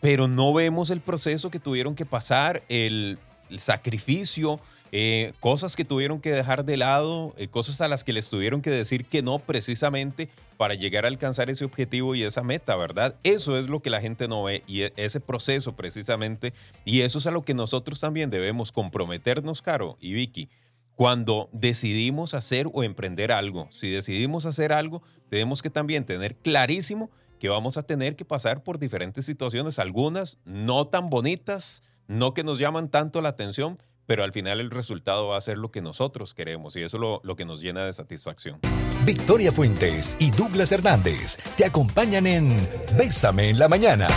pero 0.00 0.28
no 0.28 0.52
vemos 0.52 0.90
el 0.90 1.00
proceso 1.00 1.50
que 1.50 1.58
tuvieron 1.58 1.96
que 1.96 2.06
pasar, 2.06 2.62
el, 2.68 3.18
el 3.50 3.58
sacrificio, 3.58 4.60
eh, 4.96 5.32
cosas 5.40 5.74
que 5.74 5.84
tuvieron 5.84 6.20
que 6.20 6.30
dejar 6.30 6.64
de 6.64 6.76
lado, 6.76 7.34
eh, 7.36 7.48
cosas 7.48 7.80
a 7.80 7.88
las 7.88 8.04
que 8.04 8.12
les 8.12 8.30
tuvieron 8.30 8.62
que 8.62 8.70
decir 8.70 9.06
que 9.06 9.22
no 9.22 9.40
precisamente 9.40 10.28
para 10.56 10.74
llegar 10.74 11.04
a 11.04 11.08
alcanzar 11.08 11.50
ese 11.50 11.64
objetivo 11.64 12.14
y 12.14 12.22
esa 12.22 12.44
meta, 12.44 12.76
¿verdad? 12.76 13.16
Eso 13.24 13.58
es 13.58 13.68
lo 13.68 13.82
que 13.82 13.90
la 13.90 14.00
gente 14.00 14.28
no 14.28 14.44
ve 14.44 14.62
y 14.68 14.82
e, 14.82 14.92
ese 14.94 15.18
proceso 15.18 15.74
precisamente, 15.74 16.54
y 16.84 17.00
eso 17.00 17.18
es 17.18 17.26
a 17.26 17.32
lo 17.32 17.42
que 17.42 17.54
nosotros 17.54 17.98
también 17.98 18.30
debemos 18.30 18.70
comprometernos, 18.70 19.62
Caro 19.62 19.98
y 20.00 20.12
Vicky. 20.12 20.48
Cuando 20.94 21.48
decidimos 21.50 22.32
hacer 22.32 22.68
o 22.72 22.84
emprender 22.84 23.32
algo, 23.32 23.66
si 23.72 23.90
decidimos 23.90 24.46
hacer 24.46 24.72
algo, 24.72 25.02
tenemos 25.28 25.60
que 25.60 25.70
también 25.70 26.04
tener 26.04 26.36
clarísimo 26.36 27.10
que 27.40 27.48
vamos 27.48 27.76
a 27.78 27.82
tener 27.82 28.14
que 28.14 28.24
pasar 28.24 28.62
por 28.62 28.78
diferentes 28.78 29.26
situaciones, 29.26 29.80
algunas 29.80 30.38
no 30.44 30.86
tan 30.86 31.10
bonitas, 31.10 31.82
no 32.06 32.32
que 32.32 32.44
nos 32.44 32.60
llaman 32.60 32.88
tanto 32.88 33.20
la 33.20 33.30
atención, 33.30 33.80
pero 34.06 34.24
al 34.24 34.32
final 34.32 34.60
el 34.60 34.70
resultado 34.70 35.28
va 35.28 35.36
a 35.36 35.40
ser 35.40 35.58
lo 35.58 35.70
que 35.70 35.80
nosotros 35.80 36.34
queremos 36.34 36.76
y 36.76 36.82
eso 36.82 36.96
es 36.96 37.00
lo, 37.00 37.20
lo 37.24 37.36
que 37.36 37.44
nos 37.44 37.60
llena 37.60 37.84
de 37.84 37.92
satisfacción. 37.92 38.60
Victoria 39.04 39.52
Fuentes 39.52 40.16
y 40.18 40.30
Douglas 40.30 40.72
Hernández 40.72 41.38
te 41.56 41.64
acompañan 41.64 42.26
en 42.26 42.56
Bésame 42.96 43.50
en 43.50 43.58
la 43.58 43.68
mañana. 43.68 44.08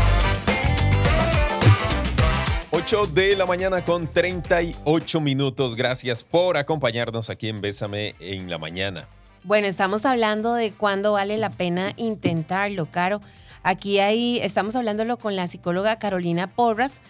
8 2.72 3.08
de 3.08 3.36
la 3.36 3.46
mañana 3.46 3.84
con 3.84 4.08
38 4.08 5.20
minutos. 5.20 5.75
Gracias 5.75 6.24
por 6.24 6.58
acompañarnos 6.58 7.29
aquí 7.29 7.50
en 7.50 7.60
Bésame 7.60 8.15
en 8.20 8.50
la 8.50 8.58
mañana. 8.58 9.08
Bueno, 9.44 9.67
estamos 9.67 10.06
hablando 10.06 10.53
de 10.53 10.72
cuándo 10.72 11.13
vale 11.13 11.38
la 11.38 11.50
pena 11.50 11.94
intentarlo, 11.96 12.86
Caro. 12.86 13.20
Aquí 13.64 14.00
hay, 14.00 14.40
estamos 14.40 14.76
hablándolo 14.76 15.18
con 15.18 15.36
la 15.36 15.48
psicóloga 15.48 16.00
Carolina 16.00 16.48
Porras. 16.48 17.02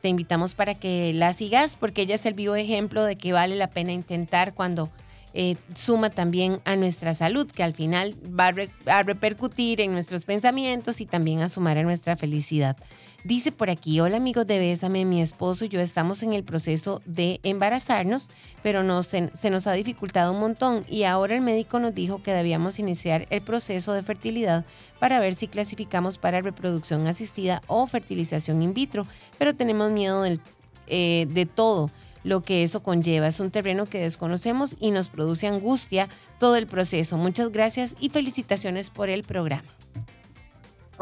Te 0.00 0.08
invitamos 0.08 0.54
para 0.54 0.74
que 0.74 1.12
la 1.14 1.32
sigas 1.32 1.76
porque 1.76 2.02
ella 2.02 2.16
es 2.16 2.26
el 2.26 2.34
vivo 2.34 2.56
ejemplo 2.56 3.04
de 3.04 3.16
que 3.16 3.32
vale 3.32 3.56
la 3.56 3.70
pena 3.70 3.92
intentar 3.92 4.54
cuando 4.54 4.90
eh, 5.32 5.56
suma 5.74 6.10
también 6.10 6.60
a 6.64 6.74
nuestra 6.74 7.14
salud, 7.14 7.48
que 7.50 7.62
al 7.62 7.74
final 7.74 8.16
va 8.38 8.52
a 8.86 9.02
repercutir 9.04 9.80
en 9.80 9.92
nuestros 9.92 10.24
pensamientos 10.24 11.00
y 11.00 11.06
también 11.06 11.40
a 11.40 11.48
sumar 11.48 11.78
a 11.78 11.84
nuestra 11.84 12.16
felicidad. 12.16 12.76
Dice 13.22 13.52
por 13.52 13.68
aquí, 13.68 14.00
hola 14.00 14.16
amigos 14.16 14.46
de 14.46 14.58
Bésame, 14.58 15.04
mi 15.04 15.20
esposo 15.20 15.66
y 15.66 15.68
yo 15.68 15.80
estamos 15.80 16.22
en 16.22 16.32
el 16.32 16.42
proceso 16.42 17.02
de 17.04 17.38
embarazarnos, 17.42 18.30
pero 18.62 18.82
no, 18.82 19.02
se, 19.02 19.30
nos 19.50 19.66
ha 19.66 19.72
dificultado 19.74 20.32
un 20.32 20.40
montón 20.40 20.86
y 20.88 21.02
ahora 21.02 21.34
el 21.34 21.42
médico 21.42 21.78
nos 21.80 21.94
dijo 21.94 22.22
que 22.22 22.32
debíamos 22.32 22.78
iniciar 22.78 23.26
el 23.28 23.42
proceso 23.42 23.92
de 23.92 24.02
fertilidad 24.02 24.64
para 24.98 25.20
ver 25.20 25.34
si 25.34 25.48
clasificamos 25.48 26.16
para 26.16 26.40
reproducción 26.40 27.06
asistida 27.06 27.60
o 27.66 27.86
fertilización 27.86 28.62
in 28.62 28.72
vitro, 28.72 29.06
pero 29.36 29.54
tenemos 29.54 29.90
miedo 29.90 30.22
del, 30.22 30.40
eh, 30.86 31.26
de 31.28 31.44
todo 31.44 31.90
lo 32.24 32.40
que 32.40 32.62
eso 32.62 32.82
conlleva. 32.82 33.28
Es 33.28 33.38
un 33.38 33.50
terreno 33.50 33.84
que 33.84 34.00
desconocemos 34.00 34.76
y 34.80 34.92
nos 34.92 35.08
produce 35.08 35.46
angustia 35.46 36.08
todo 36.38 36.56
el 36.56 36.66
proceso. 36.66 37.18
Muchas 37.18 37.50
gracias 37.52 37.94
y 38.00 38.08
felicitaciones 38.08 38.88
por 38.88 39.10
el 39.10 39.24
programa. 39.24 39.68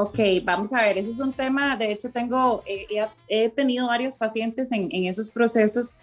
Ok, 0.00 0.20
vamos 0.44 0.72
a 0.72 0.82
ver, 0.82 0.96
ese 0.96 1.10
es 1.10 1.18
un 1.18 1.32
tema, 1.32 1.74
de 1.74 1.90
hecho 1.90 2.08
tengo, 2.10 2.62
eh, 2.66 2.86
he 3.28 3.48
tenido 3.48 3.88
varios 3.88 4.16
pacientes 4.16 4.70
en, 4.70 4.88
en, 4.92 5.06
esos 5.06 5.28
procesos 5.28 5.96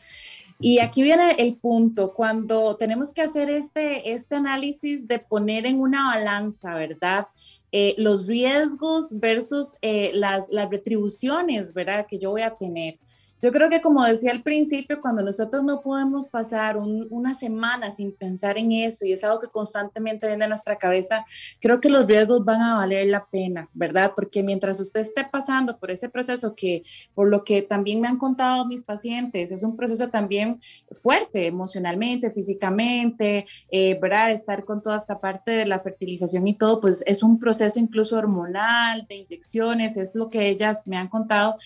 y 0.60 0.80
aquí 0.80 1.02
viene 1.02 1.32
el 1.38 1.56
punto, 1.56 2.14
cuando 2.14 2.75
tenemos 2.75 3.14
que 3.14 3.22
hacer 3.22 3.50
este, 3.50 4.12
este 4.12 4.36
análisis 4.36 5.08
de 5.08 5.20
poner 5.20 5.66
en 5.66 5.80
una 5.80 6.08
balanza, 6.08 6.74
¿verdad? 6.75 7.28
Eh, 7.72 7.94
los 7.98 8.28
riesgos 8.28 9.20
versus 9.20 9.75
eh, 9.82 10.12
las, 10.14 10.50
las 10.50 10.70
retribuciones, 10.70 11.74
¿verdad? 11.74 12.06
Que 12.06 12.18
yo 12.18 12.32
voy 12.32 12.42
a 12.42 12.56
tener. 12.56 13.00
Yo 13.42 13.51
creo 13.51 13.70
que 13.70 13.82
como 13.82 14.04
decía 14.04 14.32
al 14.32 14.44
principio, 14.44 15.01
cuando 15.01 15.22
nosotros 15.22 15.63
no 15.63 15.82
podemos 15.82 16.27
pasar 16.27 16.77
una 16.77 17.36
semana 17.36 17.92
sin 17.92 18.13
pensar 18.13 18.58
en 18.58 18.72
eso 18.72 19.06
y 19.06 19.13
es 19.13 19.24
algo 19.24 19.39
que 19.39 19.48
constantemente 19.48 20.27
viene 20.27 20.46
a 20.46 20.48
nuestra 20.48 20.77
cabeza, 20.77 21.25
creo 21.60 21.82
que 21.82 21.89
los 21.89 22.08
riesgos 22.08 22.46
van 22.46 22.62
a 22.62 22.77
valer 22.77 23.08
la 23.08 23.25
pena, 23.25 23.70
¿verdad? 23.74 24.13
Porque 24.15 24.42
mientras 24.42 24.80
usted 24.80 25.01
esté 25.01 25.27
pasando 25.30 25.77
por 25.77 25.92
ese 25.92 26.10
proceso 26.10 26.56
que, 26.56 26.84
por 27.13 27.27
lo 27.27 27.44
que 27.44 27.62
también 27.62 28.00
me 28.01 28.08
han 28.08 28.18
contado 28.18 28.65
mis 28.68 28.84
pacientes, 28.84 29.51
es 29.51 29.63
un 29.63 29.75
proceso 29.75 30.10
también 30.10 30.62
fuerte 30.92 31.48
emocionalmente, 31.48 32.32
físicamente, 32.32 33.46
eh, 33.70 34.00
¿verdad? 34.01 34.32
Estar 34.32 34.63
con 34.63 34.82
toda 34.82 34.98
esta 34.98 35.20
parte 35.20 35.51
de 35.51 35.65
la 35.65 35.80
fertilización 35.80 36.48
y 36.48 36.58
todo, 36.58 36.80
pues 36.80 37.04
es 37.06 37.22
un 37.22 37.39
proceso 37.39 37.80
incluso 37.80 38.18
hormonal, 38.18 39.06
de 39.08 39.15
inyecciones, 39.15 39.98
es 39.98 40.15
lo 40.15 40.30
que 40.30 40.48
ellas 40.48 40.88
me 40.88 40.98
han 40.98 41.10
contado. 41.10 41.58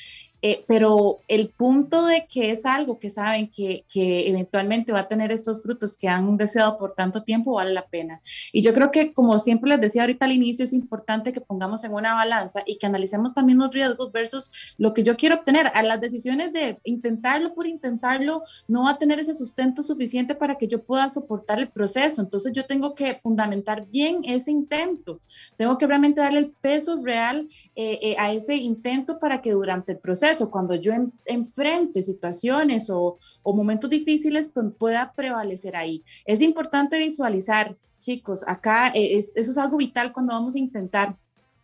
Eh, 0.42 0.64
pero 0.68 1.20
el 1.28 1.50
punto 1.50 2.06
de 2.06 2.26
que 2.26 2.52
es 2.52 2.66
algo 2.66 2.98
que 2.98 3.10
saben 3.10 3.50
que, 3.50 3.84
que, 3.90 4.30
eventualmente 4.30 4.94
va 4.94 5.02
a 5.02 5.08
tener 5.08 5.32
estos 5.32 5.62
frutos 5.64 5.98
que 5.98 6.08
han 6.08 6.38
deseado 6.38 6.78
por 6.78 6.94
tanto 6.94 7.24
tiempo 7.24 7.56
vale 7.56 7.74
la 7.74 7.88
pena. 7.88 8.22
Y 8.54 8.62
yo 8.62 8.74
creo 8.74 8.90
que, 8.90 9.12
como 9.12 9.38
siempre 9.40 9.70
les 9.70 9.82
decía 9.82 10.04
ahorita 10.04 10.26
al 10.26 10.32
inicio, 10.32 10.64
es 10.64 10.72
importante 10.72 11.34
que 11.34 11.42
pongamos 11.42 11.84
en 11.84 11.94
una 11.94 12.14
balanza 12.14 12.62
y 12.66 12.78
que 12.78 12.86
analicemos 12.86 13.34
también 13.34 13.60
los 13.60 13.74
riesgos 13.74 14.12
versus 14.14 14.76
lo 14.78 14.94
que 14.94 15.04
yo 15.04 15.18
quiero 15.18 15.36
obtener. 15.36 15.72
A 15.74 15.84
las 15.84 16.00
decisiones 16.00 16.54
de 16.54 16.80
intentarlo 16.86 17.54
por 17.54 17.68
intentarlo 17.68 18.44
no 18.68 18.84
va 18.84 18.92
a 18.92 18.98
tener 18.98 19.20
ese 19.20 19.34
sustento 19.34 19.84
suficiente 19.84 20.36
para 20.36 20.56
que 20.56 20.68
yo 20.68 20.84
pueda 20.84 21.10
soportar 21.10 21.60
el 21.60 21.70
proceso. 21.70 22.22
Entonces 22.22 22.54
yo 22.54 22.66
tengo 22.66 22.96
que 22.96 23.16
fundamentar 23.16 23.88
bien 23.88 24.18
ese 24.26 24.52
intento. 24.52 25.20
Tengo 25.58 25.78
que 25.78 25.88
realmente 25.88 26.22
darle 26.22 26.40
el 26.40 26.52
peso 26.52 26.98
real 27.02 27.48
eh, 27.76 28.00
eh, 28.02 28.16
a 28.18 28.32
ese 28.32 28.56
intento 28.56 29.20
para 29.20 29.42
que 29.42 29.52
durante 29.52 29.94
el 29.94 29.98
proceso 29.98 30.29
eso, 30.32 30.50
cuando 30.50 30.76
yo 30.76 30.94
enfrente 31.26 32.02
situaciones 32.02 32.90
o, 32.90 33.16
momentos 33.44 33.90
difíciles, 33.90 34.52
pues 34.54 34.68
pueda 34.78 35.14
prevalecer 35.14 35.76
ahí. 35.76 36.04
Es 36.26 36.42
importante 36.42 36.98
visualizar, 36.98 37.78
chicos, 37.98 38.44
acá 38.48 38.92
eh, 38.96 39.18
eso 39.18 39.32
es 39.36 39.58
algo 39.58 39.78
vital 39.78 40.14
cuando 40.14 40.34
vamos 40.34 40.56
a 40.56 40.60
intentar 40.60 41.18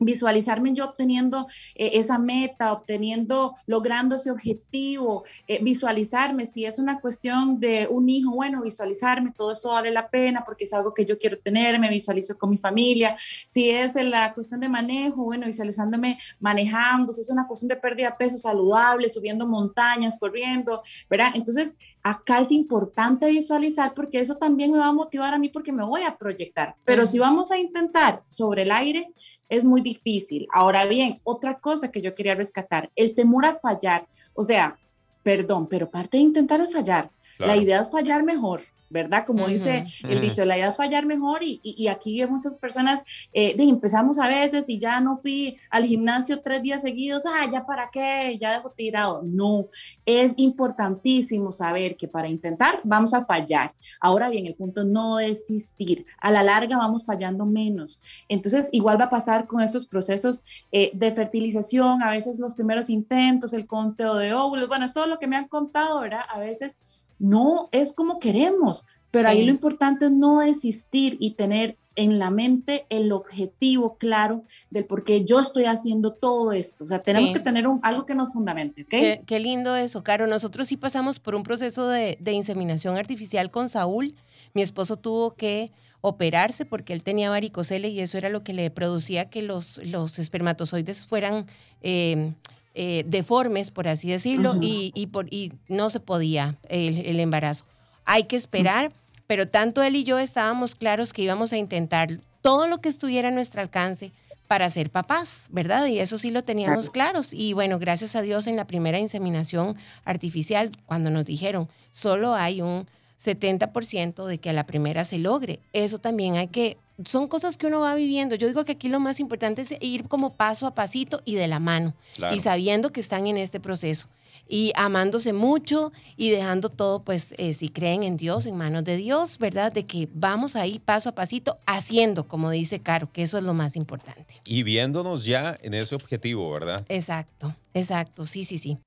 visualizarme 0.06 0.74
yo 0.74 0.86
obteniendo 0.86 1.48
eh, 1.76 1.92
esa 1.94 2.18
meta, 2.18 2.72
obteniendo, 2.72 3.56
logrando 3.66 4.16
ese 4.16 4.32
objetivo, 4.32 5.24
eh, 5.48 5.60
visualizarme, 5.62 6.46
si 6.46 6.66
es 6.66 6.80
una 6.80 7.00
cuestión 7.00 7.60
de 7.60 7.88
un 7.90 8.08
hijo, 8.10 8.32
bueno, 8.32 8.62
visualizarme, 8.62 9.34
todo 9.36 9.52
eso 9.52 9.70
vale 9.70 9.92
la 9.92 10.10
pena 10.10 10.44
porque 10.46 10.66
es 10.66 10.74
algo 10.74 10.94
que 10.94 11.06
yo 11.06 11.18
quiero 11.18 11.38
tener, 11.40 11.80
me 11.80 11.90
visualizo 11.90 12.38
con 12.38 12.50
mi 12.50 12.58
familia, 12.58 13.16
si 13.46 13.70
es 13.70 13.96
la 13.96 14.34
cuestión 14.34 14.60
de 14.60 14.70
manejo, 14.70 15.24
bueno, 15.24 15.48
visualizándome 15.48 16.18
manejando, 16.40 17.12
si 17.12 17.22
es 17.22 17.30
una 17.30 17.48
cuestión 17.48 17.70
de 17.70 17.76
pérdida 17.76 18.12
de 18.12 18.16
peso 18.18 18.38
saludable, 18.38 19.10
subiendo 19.10 19.48
montañas, 19.48 20.18
corriendo, 20.20 20.84
¿verdad? 21.10 21.32
Entonces, 21.34 21.76
acá 22.06 22.40
es 22.40 22.52
importante 22.52 23.28
visualizar 23.28 23.96
porque 23.96 24.20
eso 24.20 24.36
también 24.36 24.72
me 24.72 24.78
va 24.78 24.90
a 24.90 24.94
motivar 24.94 25.34
a 25.34 25.40
mí 25.40 25.50
porque 25.50 25.74
me 25.74 25.84
voy 25.84 26.04
a 26.04 26.16
proyectar. 26.16 26.76
Pero 26.86 27.08
si 27.08 27.18
vamos 27.18 27.50
a 27.50 27.58
intentar 27.58 28.22
sobre 28.28 28.62
el 28.62 28.72
aire, 28.72 29.12
es 29.50 29.66
muy 29.66 29.82
difícil. 29.82 30.46
Ahora 30.54 30.86
bien, 30.86 31.20
otra 31.24 31.58
cosa 31.58 31.90
que 31.90 32.04
yo 32.04 32.14
quería 32.14 32.36
rescatar, 32.36 32.92
el 32.96 33.16
temor 33.16 33.48
a 33.48 33.56
fallar. 33.56 34.08
O 34.36 34.44
sea, 34.44 34.78
perdón, 35.24 35.66
pero 35.66 35.90
parte 35.90 36.18
de 36.18 36.24
intentar 36.24 36.62
es 36.62 36.72
fallar. 36.72 37.10
La 37.38 37.56
idea 37.56 37.82
es 37.82 37.90
fallar 37.90 38.24
mejor. 38.24 38.62
¿verdad? 38.90 39.26
Como 39.26 39.48
dice 39.48 39.86
el 40.08 40.22
dicho, 40.22 40.46
la 40.46 40.58
idea 40.58 40.70
es 40.70 40.78
fallar 40.78 41.06
mejor 41.06 41.44
y, 41.44 41.60
y, 41.64 41.88
aquí 41.88 42.22
hay 42.22 42.30
muchas 42.30 42.60
personas, 42.60 43.02
eh, 43.34 43.56
de, 43.56 43.64
empezamos 43.64 44.20
a 44.20 44.28
veces 44.28 44.66
y 44.70 44.78
ya 44.78 45.02
no 45.02 45.18
fui 45.18 45.58
al 45.70 45.86
gimnasio 45.86 46.42
tres 46.42 46.62
días 46.62 46.82
seguidos, 46.82 47.24
ah, 47.26 47.50
ya 47.52 47.66
para 47.66 47.90
qué, 47.92 48.38
ya 48.40 48.54
dejo 48.54 48.70
tirado. 48.72 49.22
No, 49.24 49.68
es 50.06 50.34
importantísimo 50.38 51.52
saber 51.52 51.98
que 51.98 52.08
para 52.08 52.28
intentar 52.28 52.80
vamos 52.84 53.14
a 53.14 53.26
fallar. 53.26 53.74
Ahora 54.00 54.30
bien, 54.30 54.46
el 54.46 54.56
punto 54.56 54.82
es 54.82 54.88
no 54.88 55.18
desistir. 55.18 56.06
A 56.22 56.32
la 56.32 56.44
larga 56.44 56.78
vamos 56.78 57.06
fallando 57.06 57.46
menos. 57.46 58.02
Entonces, 58.30 58.70
igual 58.72 59.00
va 59.00 59.06
a 59.06 59.10
pasar 59.10 59.48
con 59.48 59.62
estos 59.62 59.88
procesos 59.88 60.44
eh, 60.72 60.92
de 60.94 61.12
fertilización, 61.12 62.04
a 62.04 62.10
veces 62.10 62.40
los 62.40 62.56
primeros 62.56 62.90
intentos, 62.90 63.54
el 63.54 63.68
conteo 63.68 64.16
de 64.16 64.34
óvulos, 64.34 64.68
bueno, 64.68 64.86
es 64.86 64.94
todo 64.94 65.08
lo 65.08 65.20
que 65.20 65.28
me 65.28 65.36
han 65.36 65.48
contado, 65.48 66.00
¿verdad? 66.02 66.22
A 66.30 66.40
veces 66.40 66.80
no 67.20 67.70
es 67.72 67.94
como 67.94 68.20
queremos, 68.20 68.86
pero 69.12 69.30
ahí 69.30 69.46
lo 69.46 69.52
importante 69.52 70.06
es 70.06 70.12
no 70.12 70.40
desistir 70.40 71.18
y 71.20 71.32
tener 71.32 71.78
en 71.96 72.20
la 72.20 72.30
mente 72.30 72.86
el 72.90 73.12
objetivo 73.12 73.98
claro 73.98 74.44
del 74.70 74.86
por 74.86 75.04
qué 75.04 75.24
yo 75.24 75.40
estoy 75.40 75.66
haciendo 75.66 76.14
todo 76.14 76.52
esto. 76.52 76.84
O 76.84 76.88
sea, 76.88 77.02
tenemos 77.02 77.32
que 77.32 77.40
tener 77.40 77.68
un, 77.68 77.80
algo 77.84 78.06
que 78.06 78.16
nos 78.16 78.34
fundamente, 78.34 78.84
¿ok? 78.84 79.26
Qué, 79.26 79.40
lindo 79.40 79.76
eso, 79.76 80.04
Caro. 80.04 80.28
Nosotros 80.28 80.68
sí 80.68 80.78
pasamos 80.78 81.20
por 81.20 81.36
un 81.36 81.44
proceso 81.44 81.88
de, 81.88 82.18
de 82.20 82.34
inseminación 82.34 82.98
artificial 82.98 83.52
con 83.52 83.70
Saúl. 83.70 84.16
Mi 84.54 84.62
esposo 84.62 84.98
tuvo 84.98 85.36
que 85.36 85.72
operarse 86.02 86.66
porque 86.66 86.94
él 86.94 87.02
tenía 87.02 87.30
varicocele 87.30 87.88
y 87.88 88.00
eso 88.00 88.18
era 88.18 88.30
lo 88.30 88.44
que 88.44 88.54
le 88.54 88.70
producía 88.70 89.30
que 89.30 89.42
los, 89.42 89.80
los 89.84 90.20
espermatozoides 90.20 91.08
fueran... 91.08 91.48
Eh, 91.82 92.34
eh, 92.78 93.06
deformes, 93.08 93.72
por 93.72 93.88
así 93.88 94.10
decirlo, 94.10 94.56
y, 94.60 94.92
y, 94.94 95.08
por, 95.08 95.34
y, 95.34 95.54
no 95.70 95.90
se 95.90 96.02
podía 96.02 96.58
el, 96.68 97.20
embarazo. 97.22 97.66
Hay 98.04 98.26
que 98.26 98.36
esperar, 98.36 98.92
pero 99.28 99.48
tanto 99.48 99.82
él 99.82 99.96
y 99.96 100.04
yo 100.04 100.20
estábamos 100.20 100.76
claros 100.76 101.14
que 101.14 101.22
íbamos 101.22 101.54
a 101.54 101.58
intentar 101.58 102.20
todo 102.42 102.68
lo 102.68 102.80
que 102.80 102.90
estuviera 102.90 103.30
a 103.30 103.32
nuestro 103.32 103.62
alcance 103.62 104.12
para 104.48 104.70
ser 104.70 104.90
papás, 104.90 105.48
¿verdad? 105.52 105.88
Y 105.88 106.00
eso 106.00 106.18
sí 106.18 106.32
lo 106.32 106.44
teníamos 106.44 106.90
claros. 106.90 107.34
Y 107.34 107.54
bueno, 107.54 107.80
gracias 107.80 108.14
a 108.16 108.22
Dios 108.22 108.46
en 108.46 108.58
la 108.58 108.68
primera 108.68 109.00
inseminación 109.00 109.78
artificial, 110.04 110.72
cuando 110.86 111.10
nos 111.10 111.24
dijeron, 111.24 111.70
solo 111.92 112.36
hay 112.36 112.62
un 112.62 112.88
70% 113.18 114.26
de 114.26 114.38
que 114.38 114.50
a 114.50 114.54
la 114.54 114.66
primera 114.66 115.06
se 115.06 115.18
logre. 115.18 115.62
Eso 115.72 115.98
también 115.98 116.36
hay 116.36 116.48
que, 116.48 116.78
son 117.04 117.28
cosas 117.28 117.58
que 117.58 117.68
uno 117.68 117.80
va 117.82 117.96
viviendo. 117.96 118.36
Yo 118.36 118.48
digo 118.48 118.64
que 118.66 118.74
aquí 118.74 118.88
lo 118.88 119.00
más 119.00 119.20
importante 119.20 119.62
es 119.62 119.76
ir 119.82 120.08
como 120.08 120.36
paso 120.36 120.68
a 120.68 120.76
pasito 120.76 121.22
y 121.26 121.36
de 121.36 121.48
la 121.48 121.60
mano 121.60 121.94
y 122.34 122.40
sabiendo 122.40 122.92
que 122.92 123.02
están 123.02 123.28
en 123.28 123.38
este 123.38 123.60
proceso. 123.60 124.08
y 124.48 124.72
amándose 124.76 125.34
mucho 125.34 125.92
y 126.18 126.30
dejando 126.30 126.70
todo, 126.70 127.04
pues, 127.04 127.34
eh, 127.40 127.54
si 127.54 127.70
creen 127.70 128.04
en 128.04 128.16
Dios, 128.16 128.46
en 128.46 128.56
manos 128.56 128.84
de 128.84 128.96
Dios, 128.96 129.40
¿verdad? 129.40 129.72
De 129.72 129.86
que 129.86 130.08
vamos 130.14 130.56
ahí 130.56 130.78
paso 130.78 131.10
a 131.10 131.16
pasito 131.16 131.58
haciendo, 131.66 132.28
como 132.28 132.52
dice 132.52 132.80
Caro, 132.80 133.12
que 133.12 133.24
eso 133.24 133.40
es 133.40 133.44
lo 133.44 133.56
más 133.56 133.76
importante. 133.76 134.36
Y 134.46 134.62
viéndonos 134.62 135.26
ya 135.26 135.58
en 135.62 135.74
ese 135.74 135.96
objetivo, 135.96 136.52
¿verdad? 136.52 136.86
Exacto, 136.90 137.56
exacto, 137.74 138.28
sí, 138.28 138.44
sí, 138.46 138.60
sí. 138.60 138.78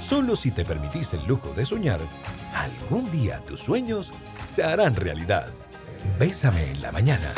Solo 0.00 0.36
si 0.36 0.50
te 0.50 0.64
permitís 0.64 1.12
el 1.14 1.26
lujo 1.26 1.52
de 1.52 1.64
soñar, 1.64 2.00
algún 2.54 3.10
día 3.10 3.40
tus 3.40 3.60
sueños 3.60 4.12
se 4.50 4.62
harán 4.62 4.94
realidad. 4.96 5.48
Bésame 6.18 6.70
en 6.70 6.80
la 6.80 6.92
mañana. 6.92 7.32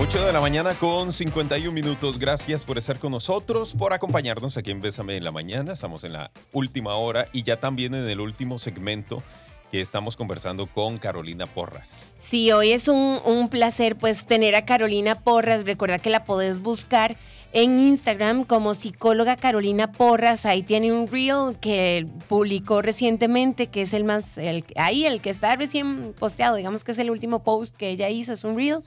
8 0.00 0.26
de 0.26 0.32
la 0.32 0.40
mañana 0.40 0.74
con 0.74 1.12
51 1.12 1.72
minutos. 1.72 2.18
Gracias 2.18 2.64
por 2.64 2.76
estar 2.76 2.98
con 2.98 3.12
nosotros, 3.12 3.72
por 3.72 3.92
acompañarnos 3.92 4.56
aquí 4.56 4.72
en 4.72 4.80
Bésame 4.80 5.16
en 5.16 5.22
la 5.22 5.30
mañana. 5.30 5.74
Estamos 5.74 6.02
en 6.02 6.14
la 6.14 6.32
última 6.52 6.96
hora 6.96 7.28
y 7.32 7.44
ya 7.44 7.60
también 7.60 7.94
en 7.94 8.08
el 8.08 8.20
último 8.20 8.58
segmento 8.58 9.22
que 9.70 9.80
estamos 9.80 10.16
conversando 10.16 10.66
con 10.66 10.98
Carolina 10.98 11.46
Porras. 11.46 12.12
Sí, 12.18 12.50
hoy 12.50 12.72
es 12.72 12.88
un, 12.88 13.20
un 13.24 13.48
placer 13.48 13.96
pues 13.96 14.26
tener 14.26 14.56
a 14.56 14.64
Carolina 14.64 15.14
Porras. 15.20 15.64
Recuerda 15.64 16.00
que 16.00 16.10
la 16.10 16.24
podés 16.24 16.60
buscar 16.60 17.16
en 17.62 17.80
Instagram 17.80 18.44
como 18.44 18.72
psicóloga 18.72 19.34
Carolina 19.34 19.90
Porras. 19.90 20.46
Ahí 20.46 20.62
tiene 20.62 20.92
un 20.92 21.08
reel 21.08 21.58
que 21.60 22.06
publicó 22.28 22.82
recientemente, 22.82 23.66
que 23.66 23.82
es 23.82 23.94
el 23.94 24.04
más, 24.04 24.38
el, 24.38 24.64
ahí 24.76 25.06
el 25.06 25.20
que 25.20 25.30
está 25.30 25.56
recién 25.56 26.14
posteado, 26.16 26.54
digamos 26.54 26.84
que 26.84 26.92
es 26.92 26.98
el 26.98 27.10
último 27.10 27.42
post 27.42 27.76
que 27.76 27.90
ella 27.90 28.10
hizo, 28.10 28.32
es 28.32 28.44
un 28.44 28.56
reel 28.56 28.84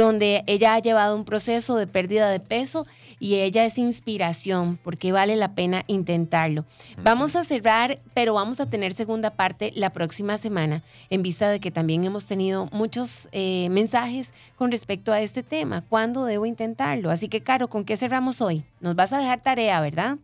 donde 0.00 0.44
ella 0.46 0.74
ha 0.74 0.78
llevado 0.78 1.14
un 1.14 1.24
proceso 1.24 1.76
de 1.76 1.86
pérdida 1.86 2.30
de 2.30 2.40
peso 2.40 2.86
y 3.18 3.34
ella 3.34 3.66
es 3.66 3.76
inspiración 3.76 4.78
porque 4.82 5.12
vale 5.12 5.36
la 5.36 5.54
pena 5.54 5.84
intentarlo. 5.88 6.64
Vamos 7.02 7.36
a 7.36 7.44
cerrar, 7.44 8.00
pero 8.14 8.32
vamos 8.32 8.60
a 8.60 8.70
tener 8.70 8.94
segunda 8.94 9.30
parte 9.30 9.72
la 9.74 9.90
próxima 9.90 10.38
semana 10.38 10.82
en 11.10 11.22
vista 11.22 11.50
de 11.50 11.60
que 11.60 11.70
también 11.70 12.04
hemos 12.04 12.24
tenido 12.24 12.66
muchos 12.72 13.28
eh, 13.32 13.68
mensajes 13.70 14.32
con 14.56 14.70
respecto 14.70 15.12
a 15.12 15.20
este 15.20 15.42
tema. 15.42 15.82
¿Cuándo 15.82 16.24
debo 16.24 16.46
intentarlo? 16.46 17.10
Así 17.10 17.28
que, 17.28 17.42
Caro, 17.42 17.68
¿con 17.68 17.84
qué 17.84 17.98
cerramos 17.98 18.40
hoy? 18.40 18.64
Nos 18.80 18.94
vas 18.94 19.12
a 19.12 19.18
dejar 19.18 19.42
tarea, 19.42 19.82
¿verdad? 19.82 20.16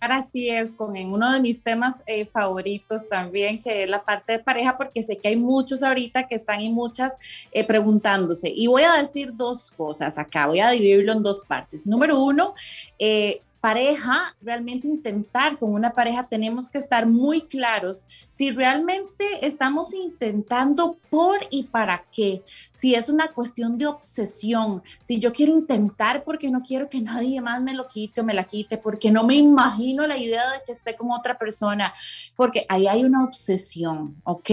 Así 0.00 0.48
es, 0.48 0.74
con 0.74 0.96
uno 0.96 1.30
de 1.30 1.40
mis 1.40 1.62
temas 1.62 2.02
eh, 2.06 2.24
favoritos 2.24 3.06
también, 3.08 3.62
que 3.62 3.84
es 3.84 3.90
la 3.90 4.02
parte 4.02 4.32
de 4.32 4.38
pareja, 4.38 4.78
porque 4.78 5.02
sé 5.02 5.18
que 5.18 5.28
hay 5.28 5.36
muchos 5.36 5.82
ahorita 5.82 6.26
que 6.26 6.36
están 6.36 6.62
y 6.62 6.70
muchas 6.70 7.12
eh, 7.52 7.64
preguntándose. 7.64 8.50
Y 8.54 8.66
voy 8.66 8.82
a 8.82 9.02
decir 9.02 9.32
dos 9.34 9.70
cosas 9.76 10.16
acá, 10.16 10.46
voy 10.46 10.60
a 10.60 10.70
dividirlo 10.70 11.12
en 11.12 11.22
dos 11.22 11.44
partes. 11.44 11.86
Número 11.86 12.18
uno, 12.18 12.54
eh, 12.98 13.42
pareja, 13.60 14.34
realmente 14.40 14.88
intentar 14.88 15.58
con 15.58 15.72
una 15.74 15.92
pareja, 15.92 16.26
tenemos 16.26 16.70
que 16.70 16.78
estar 16.78 17.06
muy 17.06 17.42
claros 17.42 18.06
si 18.30 18.50
realmente 18.50 19.24
estamos 19.42 19.92
intentando 19.92 20.96
por 21.10 21.38
y 21.50 21.64
para 21.64 22.04
qué, 22.10 22.42
si 22.70 22.94
es 22.94 23.10
una 23.10 23.28
cuestión 23.28 23.76
de 23.76 23.86
obsesión, 23.86 24.82
si 25.02 25.18
yo 25.18 25.32
quiero 25.32 25.52
intentar 25.52 26.24
porque 26.24 26.50
no 26.50 26.62
quiero 26.62 26.88
que 26.88 27.02
nadie 27.02 27.40
más 27.42 27.60
me 27.60 27.74
lo 27.74 27.86
quite 27.86 28.22
o 28.22 28.24
me 28.24 28.32
la 28.32 28.44
quite, 28.44 28.78
porque 28.78 29.10
no 29.10 29.24
me 29.24 29.34
imagino 29.34 30.06
la 30.06 30.16
idea 30.16 30.42
de 30.52 30.62
que 30.64 30.72
esté 30.72 30.96
con 30.96 31.10
otra 31.10 31.36
persona, 31.36 31.92
porque 32.36 32.64
ahí 32.68 32.86
hay 32.86 33.04
una 33.04 33.24
obsesión, 33.24 34.16
¿ok? 34.24 34.50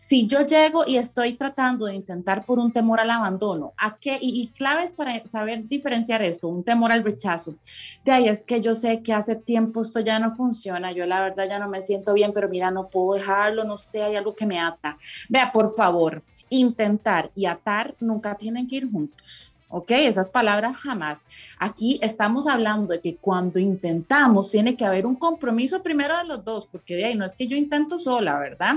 Si 0.00 0.26
yo 0.26 0.46
llego 0.46 0.84
y 0.86 0.96
estoy 0.96 1.34
tratando 1.34 1.86
de 1.86 1.94
intentar 1.94 2.46
por 2.46 2.58
un 2.58 2.72
temor 2.72 3.00
al 3.00 3.10
abandono, 3.10 3.74
¿a 3.76 3.96
qué? 3.98 4.18
Y, 4.20 4.40
y 4.40 4.46
claves 4.48 4.94
para 4.94 5.26
saber 5.26 5.68
diferenciar 5.68 6.22
esto, 6.22 6.48
un 6.48 6.64
temor 6.64 6.90
al 6.90 7.04
rechazo. 7.04 7.56
De 8.04 8.12
ahí 8.12 8.28
es 8.28 8.45
que 8.46 8.60
yo 8.60 8.74
sé 8.74 9.02
que 9.02 9.12
hace 9.12 9.36
tiempo 9.36 9.82
esto 9.82 10.00
ya 10.00 10.18
no 10.18 10.30
funciona, 10.30 10.92
yo 10.92 11.04
la 11.06 11.20
verdad 11.20 11.48
ya 11.48 11.58
no 11.58 11.68
me 11.68 11.82
siento 11.82 12.14
bien, 12.14 12.32
pero 12.32 12.48
mira, 12.48 12.70
no 12.70 12.88
puedo 12.88 13.18
dejarlo, 13.18 13.64
no 13.64 13.76
sé, 13.76 14.02
hay 14.02 14.16
algo 14.16 14.34
que 14.34 14.46
me 14.46 14.60
ata. 14.60 14.96
Vea, 15.28 15.52
por 15.52 15.72
favor, 15.74 16.22
intentar 16.48 17.30
y 17.34 17.46
atar 17.46 17.94
nunca 18.00 18.34
tienen 18.36 18.66
que 18.66 18.76
ir 18.76 18.90
juntos. 18.90 19.52
¿ok? 19.68 19.90
Esas 19.90 20.28
palabras 20.28 20.76
jamás. 20.76 21.26
Aquí 21.58 21.98
estamos 22.00 22.46
hablando 22.46 22.92
de 22.92 23.00
que 23.00 23.16
cuando 23.16 23.58
intentamos 23.58 24.50
tiene 24.50 24.76
que 24.76 24.84
haber 24.84 25.06
un 25.06 25.16
compromiso 25.16 25.82
primero 25.82 26.16
de 26.16 26.24
los 26.24 26.44
dos, 26.44 26.66
porque 26.66 26.94
de 26.94 27.06
ahí 27.06 27.14
no 27.14 27.24
es 27.24 27.34
que 27.34 27.46
yo 27.46 27.56
intento 27.56 27.98
sola, 27.98 28.38
¿verdad? 28.38 28.76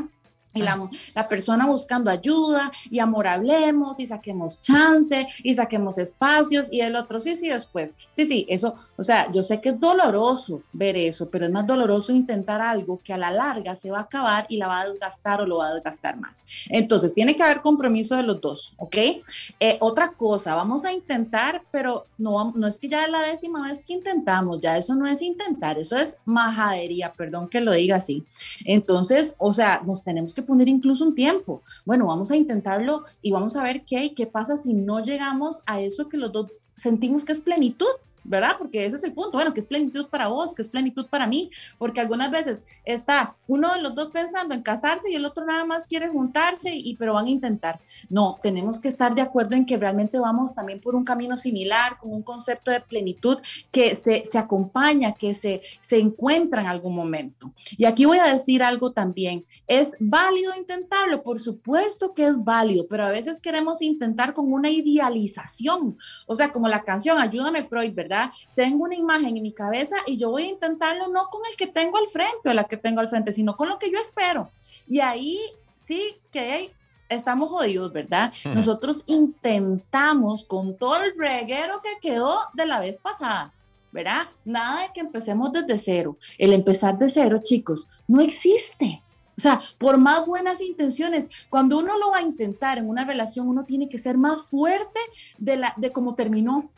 y 0.53 0.61
la, 0.61 0.89
la, 1.13 1.29
persona 1.29 1.67
buscando 1.67 2.09
ayuda 2.09 2.71
y 2.89 2.99
amor 2.99 3.27
hablemos 3.27 3.99
y 3.99 4.07
saquemos 4.07 4.59
chance 4.59 5.27
y 5.43 5.53
saquemos 5.53 5.97
espacios 5.99 6.69
y 6.71 6.81
el 6.81 6.95
otro 6.95 7.19
sí, 7.19 7.37
sí, 7.37 7.49
después. 7.49 7.93
Sí, 8.11 8.25
sí, 8.25 8.45
eso, 8.49 8.75
o 8.99 9.03
sea, 9.03 9.31
yo 9.31 9.43
sé 9.43 9.61
que 9.61 9.69
es 9.69 9.79
doloroso 9.79 10.61
ver 10.73 10.97
eso, 10.97 11.29
pero 11.29 11.45
es 11.45 11.51
más 11.51 11.65
doloroso 11.65 12.11
intentar 12.11 12.61
algo 12.61 12.99
que 13.01 13.13
a 13.13 13.17
la 13.17 13.31
larga 13.31 13.75
se 13.75 13.89
va 13.91 13.99
a 13.99 14.01
acabar 14.01 14.45
y 14.49 14.57
la 14.57 14.67
va 14.67 14.81
a 14.81 14.89
desgastar 14.89 15.39
o 15.39 15.45
lo 15.45 15.59
va 15.59 15.67
a 15.67 15.73
desgastar 15.73 16.19
más. 16.19 16.43
Entonces, 16.69 17.13
tiene 17.13 17.35
que 17.35 17.43
haber 17.43 17.61
compromiso 17.61 18.17
de 18.17 18.23
los 18.23 18.41
dos, 18.41 18.73
¿ok? 18.77 18.97
Eh, 19.59 19.77
otra 19.79 20.11
cosa, 20.13 20.53
vamos 20.55 20.83
a 20.83 20.91
intentar, 20.91 21.63
pero 21.71 22.05
no, 22.17 22.51
no 22.55 22.67
es 22.67 22.77
que 22.77 22.89
ya 22.89 23.05
es 23.05 23.09
la 23.09 23.21
décima 23.21 23.69
vez 23.69 23.83
que 23.83 23.93
intentamos, 23.93 24.59
ya 24.59 24.77
eso 24.77 24.93
no 24.95 25.07
es 25.07 25.21
intentar, 25.21 25.79
eso 25.79 25.95
es 25.95 26.17
majadería, 26.25 27.13
perdón 27.13 27.47
que 27.47 27.61
lo 27.61 27.71
diga 27.71 27.95
así. 27.95 28.25
Entonces, 28.65 29.35
o 29.37 29.53
sea, 29.53 29.81
nos 29.85 30.03
tenemos 30.03 30.33
que 30.33 30.41
poner 30.41 30.67
incluso 30.67 31.05
un 31.05 31.15
tiempo. 31.15 31.61
Bueno, 31.85 32.07
vamos 32.07 32.31
a 32.31 32.35
intentarlo 32.35 33.05
y 33.21 33.31
vamos 33.31 33.55
a 33.55 33.63
ver 33.63 33.83
qué, 33.85 34.13
qué 34.13 34.27
pasa 34.27 34.57
si 34.57 34.73
no 34.73 35.01
llegamos 35.01 35.63
a 35.65 35.79
eso 35.79 36.09
que 36.09 36.17
los 36.17 36.33
dos 36.33 36.47
sentimos 36.75 37.23
que 37.23 37.33
es 37.33 37.39
plenitud. 37.39 37.87
¿Verdad? 38.23 38.55
Porque 38.57 38.85
ese 38.85 38.97
es 38.97 39.03
el 39.03 39.13
punto, 39.13 39.31
bueno, 39.33 39.53
que 39.53 39.59
es 39.59 39.67
plenitud 39.67 40.07
para 40.07 40.27
vos, 40.27 40.53
que 40.53 40.61
es 40.61 40.69
plenitud 40.69 41.07
para 41.07 41.27
mí, 41.27 41.49
porque 41.77 42.01
algunas 42.01 42.31
veces 42.31 42.63
está 42.85 43.35
uno 43.47 43.73
de 43.73 43.81
los 43.81 43.95
dos 43.95 44.09
pensando 44.09 44.53
en 44.53 44.61
casarse 44.61 45.11
y 45.11 45.15
el 45.15 45.25
otro 45.25 45.45
nada 45.45 45.65
más 45.65 45.85
quiere 45.85 46.09
juntarse 46.09 46.73
y 46.73 46.95
pero 46.95 47.13
van 47.13 47.25
a 47.25 47.29
intentar. 47.29 47.79
No, 48.09 48.39
tenemos 48.41 48.81
que 48.81 48.87
estar 48.87 49.15
de 49.15 49.21
acuerdo 49.21 49.55
en 49.55 49.65
que 49.65 49.77
realmente 49.77 50.19
vamos 50.19 50.53
también 50.53 50.79
por 50.79 50.95
un 50.95 51.03
camino 51.03 51.37
similar, 51.37 51.97
con 51.99 52.13
un 52.13 52.23
concepto 52.23 52.71
de 52.71 52.81
plenitud 52.81 53.37
que 53.71 53.95
se, 53.95 54.23
se 54.25 54.37
acompaña, 54.37 55.13
que 55.13 55.33
se, 55.33 55.61
se 55.81 55.97
encuentra 55.97 56.61
en 56.61 56.67
algún 56.67 56.95
momento. 56.95 57.51
Y 57.77 57.85
aquí 57.85 58.05
voy 58.05 58.17
a 58.17 58.33
decir 58.33 58.63
algo 58.63 58.91
también, 58.91 59.45
es 59.67 59.95
válido 59.99 60.53
intentarlo, 60.57 61.23
por 61.23 61.39
supuesto 61.39 62.13
que 62.13 62.25
es 62.25 62.43
válido, 62.43 62.87
pero 62.87 63.05
a 63.05 63.11
veces 63.11 63.39
queremos 63.39 63.81
intentar 63.81 64.33
con 64.33 64.51
una 64.51 64.69
idealización, 64.69 65.97
o 66.25 66.35
sea, 66.35 66.51
como 66.51 66.67
la 66.67 66.83
canción 66.83 67.17
Ayúdame 67.17 67.63
Freud, 67.63 67.93
¿verdad? 67.93 68.08
Tengo 68.55 68.83
una 68.83 68.95
imagen 68.95 69.37
en 69.37 69.43
mi 69.43 69.53
cabeza 69.53 69.97
y 70.05 70.17
yo 70.17 70.31
voy 70.31 70.43
a 70.43 70.49
intentarlo 70.49 71.07
no 71.07 71.27
con 71.29 71.41
el 71.49 71.55
que 71.55 71.67
tengo 71.67 71.97
al 71.97 72.07
frente 72.07 72.49
o 72.49 72.53
la 72.53 72.65
que 72.65 72.77
tengo 72.77 72.99
al 72.99 73.09
frente, 73.09 73.31
sino 73.31 73.55
con 73.55 73.69
lo 73.69 73.79
que 73.79 73.91
yo 73.91 73.99
espero. 73.99 74.51
Y 74.87 74.99
ahí 74.99 75.39
sí 75.75 76.17
que 76.31 76.73
estamos 77.09 77.49
jodidos, 77.49 77.91
¿verdad? 77.91 78.33
Nosotros 78.53 79.03
intentamos 79.07 80.43
con 80.43 80.77
todo 80.77 81.03
el 81.03 81.13
reguero 81.17 81.81
que 81.81 81.99
quedó 81.99 82.37
de 82.53 82.65
la 82.65 82.79
vez 82.79 82.99
pasada. 82.99 83.53
¿Verdad? 83.91 84.27
Nada 84.45 84.83
de 84.83 84.93
que 84.93 84.99
empecemos 84.99 85.51
desde 85.51 85.79
cero. 85.79 86.15
El 86.37 86.53
empezar 86.53 86.99
de 86.99 87.09
cero, 87.09 87.39
chicos, 87.41 87.87
no 88.07 88.21
existe. 88.21 89.01
O 89.35 89.41
sea, 89.41 89.61
por 89.77 89.97
más 89.97 90.25
buenas 90.25 90.59
intenciones, 90.61 91.27
cuando 91.49 91.79
uno 91.79 91.97
lo 91.97 92.11
va 92.11 92.17
a 92.17 92.21
intentar 92.21 92.77
en 92.77 92.89
una 92.89 93.05
relación, 93.05 93.47
uno 93.47 93.63
tiene 93.63 93.87
que 93.87 93.97
ser 93.97 94.17
más 94.17 94.43
fuerte 94.43 94.99
de, 95.37 95.55
la, 95.55 95.73
de 95.77 95.91
cómo 95.93 96.13
terminó 96.13 96.69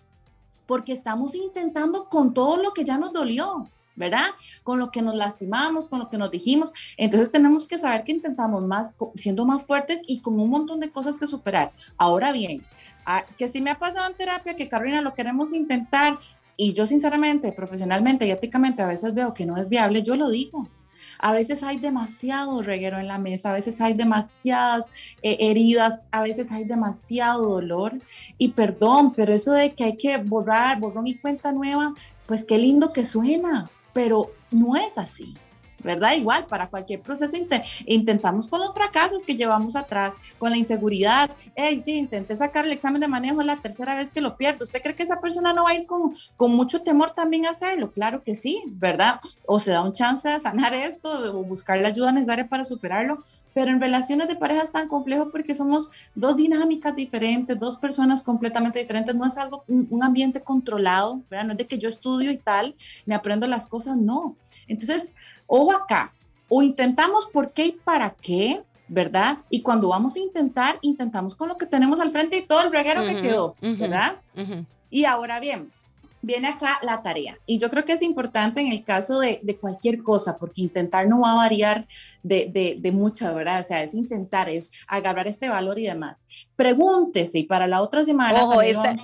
porque 0.71 0.93
estamos 0.93 1.35
intentando 1.35 2.07
con 2.07 2.33
todo 2.33 2.55
lo 2.55 2.71
que 2.71 2.85
ya 2.85 2.97
nos 2.97 3.11
dolió, 3.11 3.69
¿verdad? 3.97 4.27
Con 4.63 4.79
lo 4.79 4.89
que 4.89 5.01
nos 5.01 5.17
lastimamos, 5.17 5.89
con 5.89 5.99
lo 5.99 6.09
que 6.09 6.17
nos 6.17 6.31
dijimos. 6.31 6.71
Entonces 6.95 7.29
tenemos 7.29 7.67
que 7.67 7.77
saber 7.77 8.05
que 8.05 8.13
intentamos 8.13 8.63
más, 8.63 8.95
siendo 9.15 9.43
más 9.43 9.63
fuertes 9.63 9.99
y 10.07 10.21
con 10.21 10.39
un 10.39 10.49
montón 10.49 10.79
de 10.79 10.89
cosas 10.89 11.17
que 11.17 11.27
superar. 11.27 11.73
Ahora 11.97 12.31
bien, 12.31 12.65
ah, 13.05 13.25
que 13.37 13.49
si 13.49 13.59
me 13.59 13.69
ha 13.69 13.79
pasado 13.79 14.09
en 14.09 14.15
terapia, 14.15 14.55
que 14.55 14.69
Carolina 14.69 15.01
lo 15.01 15.13
queremos 15.13 15.51
intentar 15.51 16.17
y 16.55 16.71
yo 16.71 16.87
sinceramente, 16.87 17.51
profesionalmente 17.51 18.25
y 18.25 18.31
éticamente 18.31 18.81
a 18.81 18.87
veces 18.87 19.13
veo 19.13 19.33
que 19.33 19.45
no 19.45 19.57
es 19.57 19.67
viable, 19.67 20.03
yo 20.03 20.15
lo 20.15 20.29
digo. 20.29 20.69
A 21.21 21.31
veces 21.31 21.63
hay 21.63 21.77
demasiado 21.77 22.61
reguero 22.63 22.99
en 22.99 23.07
la 23.07 23.19
mesa, 23.19 23.51
a 23.51 23.53
veces 23.53 23.79
hay 23.79 23.93
demasiadas 23.93 24.89
eh, 25.21 25.37
heridas, 25.39 26.07
a 26.11 26.21
veces 26.21 26.51
hay 26.51 26.65
demasiado 26.65 27.47
dolor. 27.47 27.93
Y 28.37 28.49
perdón, 28.49 29.13
pero 29.13 29.33
eso 29.33 29.51
de 29.51 29.73
que 29.73 29.83
hay 29.83 29.97
que 29.97 30.17
borrar, 30.17 30.79
borrón 30.79 31.07
y 31.07 31.15
cuenta 31.15 31.51
nueva, 31.51 31.93
pues 32.25 32.43
qué 32.43 32.57
lindo 32.57 32.91
que 32.91 33.05
suena, 33.05 33.69
pero 33.93 34.31
no 34.49 34.75
es 34.75 34.97
así. 34.97 35.35
¿Verdad? 35.83 36.13
Igual, 36.13 36.45
para 36.45 36.69
cualquier 36.69 37.01
proceso 37.01 37.37
intentamos 37.85 38.47
con 38.47 38.59
los 38.59 38.73
fracasos 38.73 39.23
que 39.23 39.35
llevamos 39.35 39.75
atrás, 39.75 40.15
con 40.37 40.51
la 40.51 40.57
inseguridad. 40.57 41.31
Hey, 41.55 41.79
sí, 41.79 41.95
intenté 41.95 42.35
sacar 42.35 42.65
el 42.65 42.71
examen 42.71 43.01
de 43.01 43.07
manejo, 43.07 43.41
la 43.41 43.57
tercera 43.57 43.95
vez 43.95 44.11
que 44.11 44.21
lo 44.21 44.37
pierdo. 44.37 44.63
¿Usted 44.63 44.81
cree 44.81 44.95
que 44.95 45.03
esa 45.03 45.19
persona 45.19 45.53
no 45.53 45.63
va 45.63 45.71
a 45.71 45.75
ir 45.75 45.85
con, 45.85 46.15
con 46.35 46.55
mucho 46.55 46.81
temor 46.81 47.11
también 47.11 47.45
a 47.45 47.51
hacerlo? 47.51 47.91
Claro 47.91 48.23
que 48.23 48.35
sí, 48.35 48.63
¿verdad? 48.67 49.19
O 49.45 49.59
se 49.59 49.71
da 49.71 49.83
un 49.83 49.93
chance 49.93 50.27
de 50.27 50.39
sanar 50.39 50.73
esto 50.73 51.37
o 51.37 51.43
buscar 51.43 51.77
la 51.79 51.89
ayuda 51.89 52.11
necesaria 52.11 52.47
para 52.47 52.63
superarlo, 52.63 53.23
pero 53.53 53.71
en 53.71 53.81
relaciones 53.81 54.27
de 54.27 54.35
pareja 54.35 54.63
es 54.63 54.71
tan 54.71 54.87
complejo 54.87 55.29
porque 55.31 55.55
somos 55.55 55.91
dos 56.15 56.35
dinámicas 56.37 56.95
diferentes, 56.95 57.59
dos 57.59 57.77
personas 57.77 58.21
completamente 58.21 58.79
diferentes, 58.79 59.15
no 59.15 59.25
es 59.25 59.37
algo, 59.37 59.63
un 59.67 60.03
ambiente 60.03 60.41
controlado, 60.41 61.21
¿verdad? 61.29 61.45
No 61.45 61.51
es 61.51 61.57
de 61.57 61.67
que 61.67 61.77
yo 61.77 61.89
estudio 61.89 62.31
y 62.31 62.37
tal, 62.37 62.75
me 63.05 63.15
aprendo 63.15 63.47
las 63.47 63.67
cosas, 63.67 63.97
no. 63.97 64.35
Entonces, 64.67 65.11
ojo 65.51 65.73
acá, 65.73 66.13
o 66.47 66.63
intentamos 66.63 67.27
por 67.27 67.51
qué 67.51 67.65
y 67.65 67.71
para 67.73 68.11
qué, 68.21 68.63
¿verdad? 68.87 69.39
Y 69.49 69.61
cuando 69.61 69.89
vamos 69.89 70.15
a 70.15 70.19
intentar, 70.19 70.79
intentamos 70.81 71.35
con 71.35 71.49
lo 71.49 71.57
que 71.57 71.65
tenemos 71.65 71.99
al 71.99 72.09
frente 72.09 72.37
y 72.37 72.41
todo 72.41 72.61
el 72.61 72.71
reguero 72.71 73.05
que 73.05 73.17
quedó, 73.17 73.55
¿verdad? 73.61 74.21
Y 74.89 75.03
ahora 75.03 75.41
bien, 75.41 75.69
viene 76.21 76.47
acá 76.47 76.79
la 76.83 77.01
tarea. 77.01 77.37
Y 77.45 77.57
yo 77.57 77.69
creo 77.69 77.83
que 77.83 77.93
es 77.93 78.01
importante 78.01 78.61
en 78.61 78.67
el 78.67 78.83
caso 78.83 79.19
de, 79.19 79.41
cualquier 79.59 80.03
cosa, 80.03 80.37
porque 80.37 80.61
intentar 80.61 81.05
no 81.07 81.19
va 81.19 81.33
a 81.33 81.35
variar 81.35 81.85
de, 82.23 82.49
de, 82.51 82.77
de 82.79 82.91
mucha, 82.93 83.33
¿verdad? 83.33 83.59
O 83.59 83.63
sea, 83.63 83.83
es 83.83 83.93
intentar, 83.93 84.47
es 84.47 84.71
agarrar 84.87 85.27
este 85.27 85.49
valor 85.49 85.79
y 85.79 85.83
demás. 85.83 86.23
Pregúntese 86.55 87.39
y 87.39 87.43
para 87.43 87.67
la 87.67 87.81
otra 87.81 88.05
semana. 88.05 88.41
Ojo, 88.41 88.61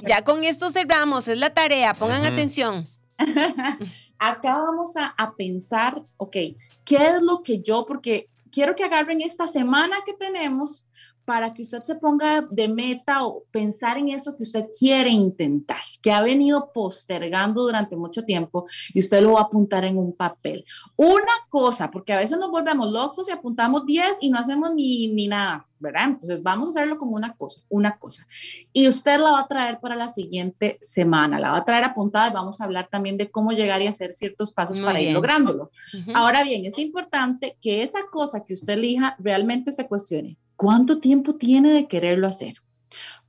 ya 0.08 0.24
con 0.24 0.46
esto 0.46 0.72
cerramos, 0.72 1.28
es 1.28 1.38
la 1.38 1.50
tarea, 1.50 1.94
pongan 1.94 2.24
atención. 2.24 2.88
acá 4.20 4.58
vamos 4.58 4.94
a, 4.96 5.34
pensar, 5.36 6.04
ok, 6.18 6.36
¿qué 6.84 6.96
es 6.96 7.22
lo 7.22 7.44
que 7.44 7.62
yo, 7.62 7.86
porque 7.86 8.30
quiero 8.52 8.76
que 8.76 8.84
agarren 8.84 9.22
esta 9.22 9.48
semana 9.48 9.98
que 10.06 10.14
tenemos 10.14 10.86
para 11.28 11.54
que 11.54 11.62
usted 11.62 11.84
se 11.84 11.96
ponga 11.96 12.42
de 12.50 12.70
meta 12.70 13.26
o 13.26 13.44
pensar 13.52 13.98
en 13.98 14.08
eso 14.08 14.38
que 14.38 14.44
usted 14.44 14.68
quiere 14.80 15.10
intentar, 15.10 15.82
que 16.02 16.14
ha 16.14 16.22
venido 16.22 16.72
postergando 16.72 17.64
durante 17.64 17.98
mucho 17.98 18.24
tiempo 18.24 18.66
y 18.94 19.00
usted 19.00 19.22
lo 19.22 19.34
va 19.34 19.42
a 19.42 19.44
apuntar 19.44 19.84
en 19.84 19.98
un 19.98 20.14
papel. 20.14 20.64
Una 20.96 21.34
cosa, 21.50 21.92
porque 21.92 22.14
a 22.14 22.20
veces 22.20 22.40
nos 22.40 22.50
volvemos 22.50 22.90
locos 22.90 23.28
y 23.28 23.32
apuntamos 23.32 23.86
10 23.86 24.20
y 24.22 24.30
no 24.30 24.40
hacemos 24.40 24.74
ni, 24.74 25.10
ni 25.10 25.28
nada, 25.28 25.68
¿verdad? 25.80 26.06
Entonces 26.06 26.42
vamos 26.42 26.70
a 26.70 26.80
hacerlo 26.80 26.98
como 26.98 27.18
una 27.18 27.34
cosa, 27.36 27.62
una 27.68 27.98
cosa. 27.98 28.26
Y 28.72 28.88
usted 28.88 29.20
la 29.20 29.32
va 29.32 29.42
a 29.42 29.48
traer 29.50 29.82
para 29.82 29.98
la 29.98 30.08
siguiente 30.08 30.78
semana, 30.80 31.42
la 31.42 31.52
va 31.52 31.58
a 31.58 31.66
traer 31.66 31.84
apuntada 31.84 32.30
y 32.30 32.34
vamos 32.34 32.62
a 32.62 32.64
hablar 32.64 32.88
también 32.90 33.18
de 33.18 33.30
cómo 33.30 33.52
llegar 33.52 33.82
y 33.82 33.88
hacer 33.88 34.14
ciertos 34.14 34.54
pasos 34.54 34.80
para 34.80 35.02
ir 35.02 35.12
lográndolo. 35.12 35.72
Ahora 36.14 36.46
bien, 36.46 36.66
es 36.66 36.80
importante 36.80 37.58
que 37.60 37.84
esa 37.84 38.00
cosa 38.10 38.46
que 38.46 38.54
usted 38.54 38.76
elija 38.76 39.18
realmente 39.20 39.74
se 39.74 39.90
cuestione. 39.90 40.38
¿Cuánto 40.58 41.00
tiempo 41.00 41.36
tiene 41.36 41.72
de 41.72 41.88
quererlo 41.88 42.28
hacer? 42.28 42.56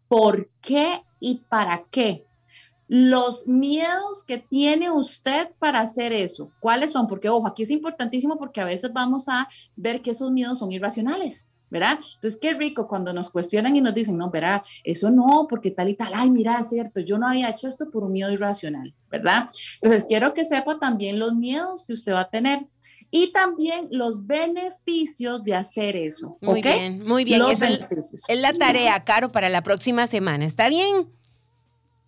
¿Por 0.08 0.50
qué 0.62 1.02
y 1.20 1.42
para 1.48 1.84
qué? 1.90 2.26
Los 2.88 3.46
miedos 3.46 4.24
que 4.26 4.38
tiene 4.38 4.90
usted 4.90 5.50
para 5.58 5.80
hacer 5.80 6.14
eso, 6.14 6.50
¿cuáles 6.58 6.92
son? 6.92 7.06
Porque, 7.06 7.28
ojo, 7.28 7.46
aquí 7.46 7.64
es 7.64 7.70
importantísimo 7.70 8.38
porque 8.38 8.62
a 8.62 8.64
veces 8.64 8.90
vamos 8.94 9.28
a 9.28 9.46
ver 9.76 10.00
que 10.00 10.12
esos 10.12 10.32
miedos 10.32 10.58
son 10.58 10.72
irracionales. 10.72 11.50
¿verdad? 11.70 11.98
Entonces, 12.14 12.38
qué 12.40 12.54
rico 12.54 12.88
cuando 12.88 13.12
nos 13.12 13.30
cuestionan 13.30 13.76
y 13.76 13.80
nos 13.80 13.94
dicen, 13.94 14.16
no, 14.16 14.30
verá, 14.30 14.62
eso 14.84 15.10
no, 15.10 15.46
porque 15.48 15.70
tal 15.70 15.90
y 15.90 15.94
tal, 15.94 16.12
ay, 16.14 16.30
mira, 16.30 16.58
es 16.58 16.70
cierto, 16.70 17.00
yo 17.00 17.18
no 17.18 17.28
había 17.28 17.50
hecho 17.50 17.68
esto 17.68 17.90
por 17.90 18.04
un 18.04 18.12
miedo 18.12 18.30
irracional, 18.30 18.94
¿verdad? 19.10 19.48
Entonces, 19.82 20.06
quiero 20.08 20.32
que 20.34 20.44
sepa 20.44 20.78
también 20.78 21.18
los 21.18 21.34
miedos 21.34 21.84
que 21.86 21.92
usted 21.92 22.12
va 22.12 22.20
a 22.20 22.30
tener 22.30 22.66
y 23.10 23.32
también 23.32 23.88
los 23.90 24.26
beneficios 24.26 25.42
de 25.44 25.54
hacer 25.54 25.96
eso. 25.96 26.36
Muy 26.40 26.60
bien, 26.60 27.04
muy 27.04 27.24
bien. 27.24 27.42
es 27.48 28.40
la 28.40 28.52
tarea, 28.52 29.02
Caro, 29.04 29.32
para 29.32 29.48
la 29.48 29.62
próxima 29.62 30.06
semana. 30.06 30.44
¿Está 30.44 30.68
bien? 30.68 31.08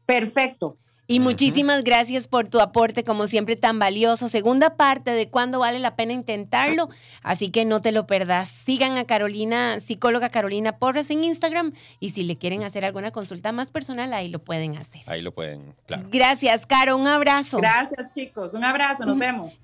Perfecto. 0.07 0.77
Y 1.11 1.19
muchísimas 1.19 1.83
gracias 1.83 2.29
por 2.29 2.47
tu 2.47 2.61
aporte, 2.61 3.03
como 3.03 3.27
siempre, 3.27 3.57
tan 3.57 3.81
valioso. 3.81 4.29
Segunda 4.29 4.77
parte 4.77 5.11
de 5.11 5.29
cuándo 5.29 5.59
vale 5.59 5.81
la 5.81 5.97
pena 5.97 6.13
intentarlo, 6.13 6.89
así 7.25 7.51
que 7.51 7.65
no 7.65 7.83
te 7.83 7.91
lo 7.91 8.07
perdas. 8.07 8.49
Sigan 8.49 8.97
a 8.97 9.05
Carolina, 9.05 9.81
psicóloga 9.81 10.29
Carolina 10.29 10.79
Porras 10.79 11.11
en 11.11 11.25
Instagram 11.25 11.73
y 11.99 12.11
si 12.11 12.23
le 12.23 12.37
quieren 12.37 12.63
hacer 12.63 12.85
alguna 12.85 13.11
consulta 13.11 13.51
más 13.51 13.73
personal, 13.73 14.13
ahí 14.13 14.29
lo 14.29 14.39
pueden 14.39 14.77
hacer. 14.77 15.03
Ahí 15.07 15.21
lo 15.21 15.35
pueden, 15.35 15.75
claro. 15.87 16.07
Gracias, 16.13 16.65
Caro. 16.65 16.97
Un 16.97 17.09
abrazo. 17.09 17.59
Gracias, 17.59 18.15
chicos. 18.15 18.55
Un 18.55 18.63
abrazo. 18.63 19.05
Nos 19.05 19.19
vemos. 19.19 19.55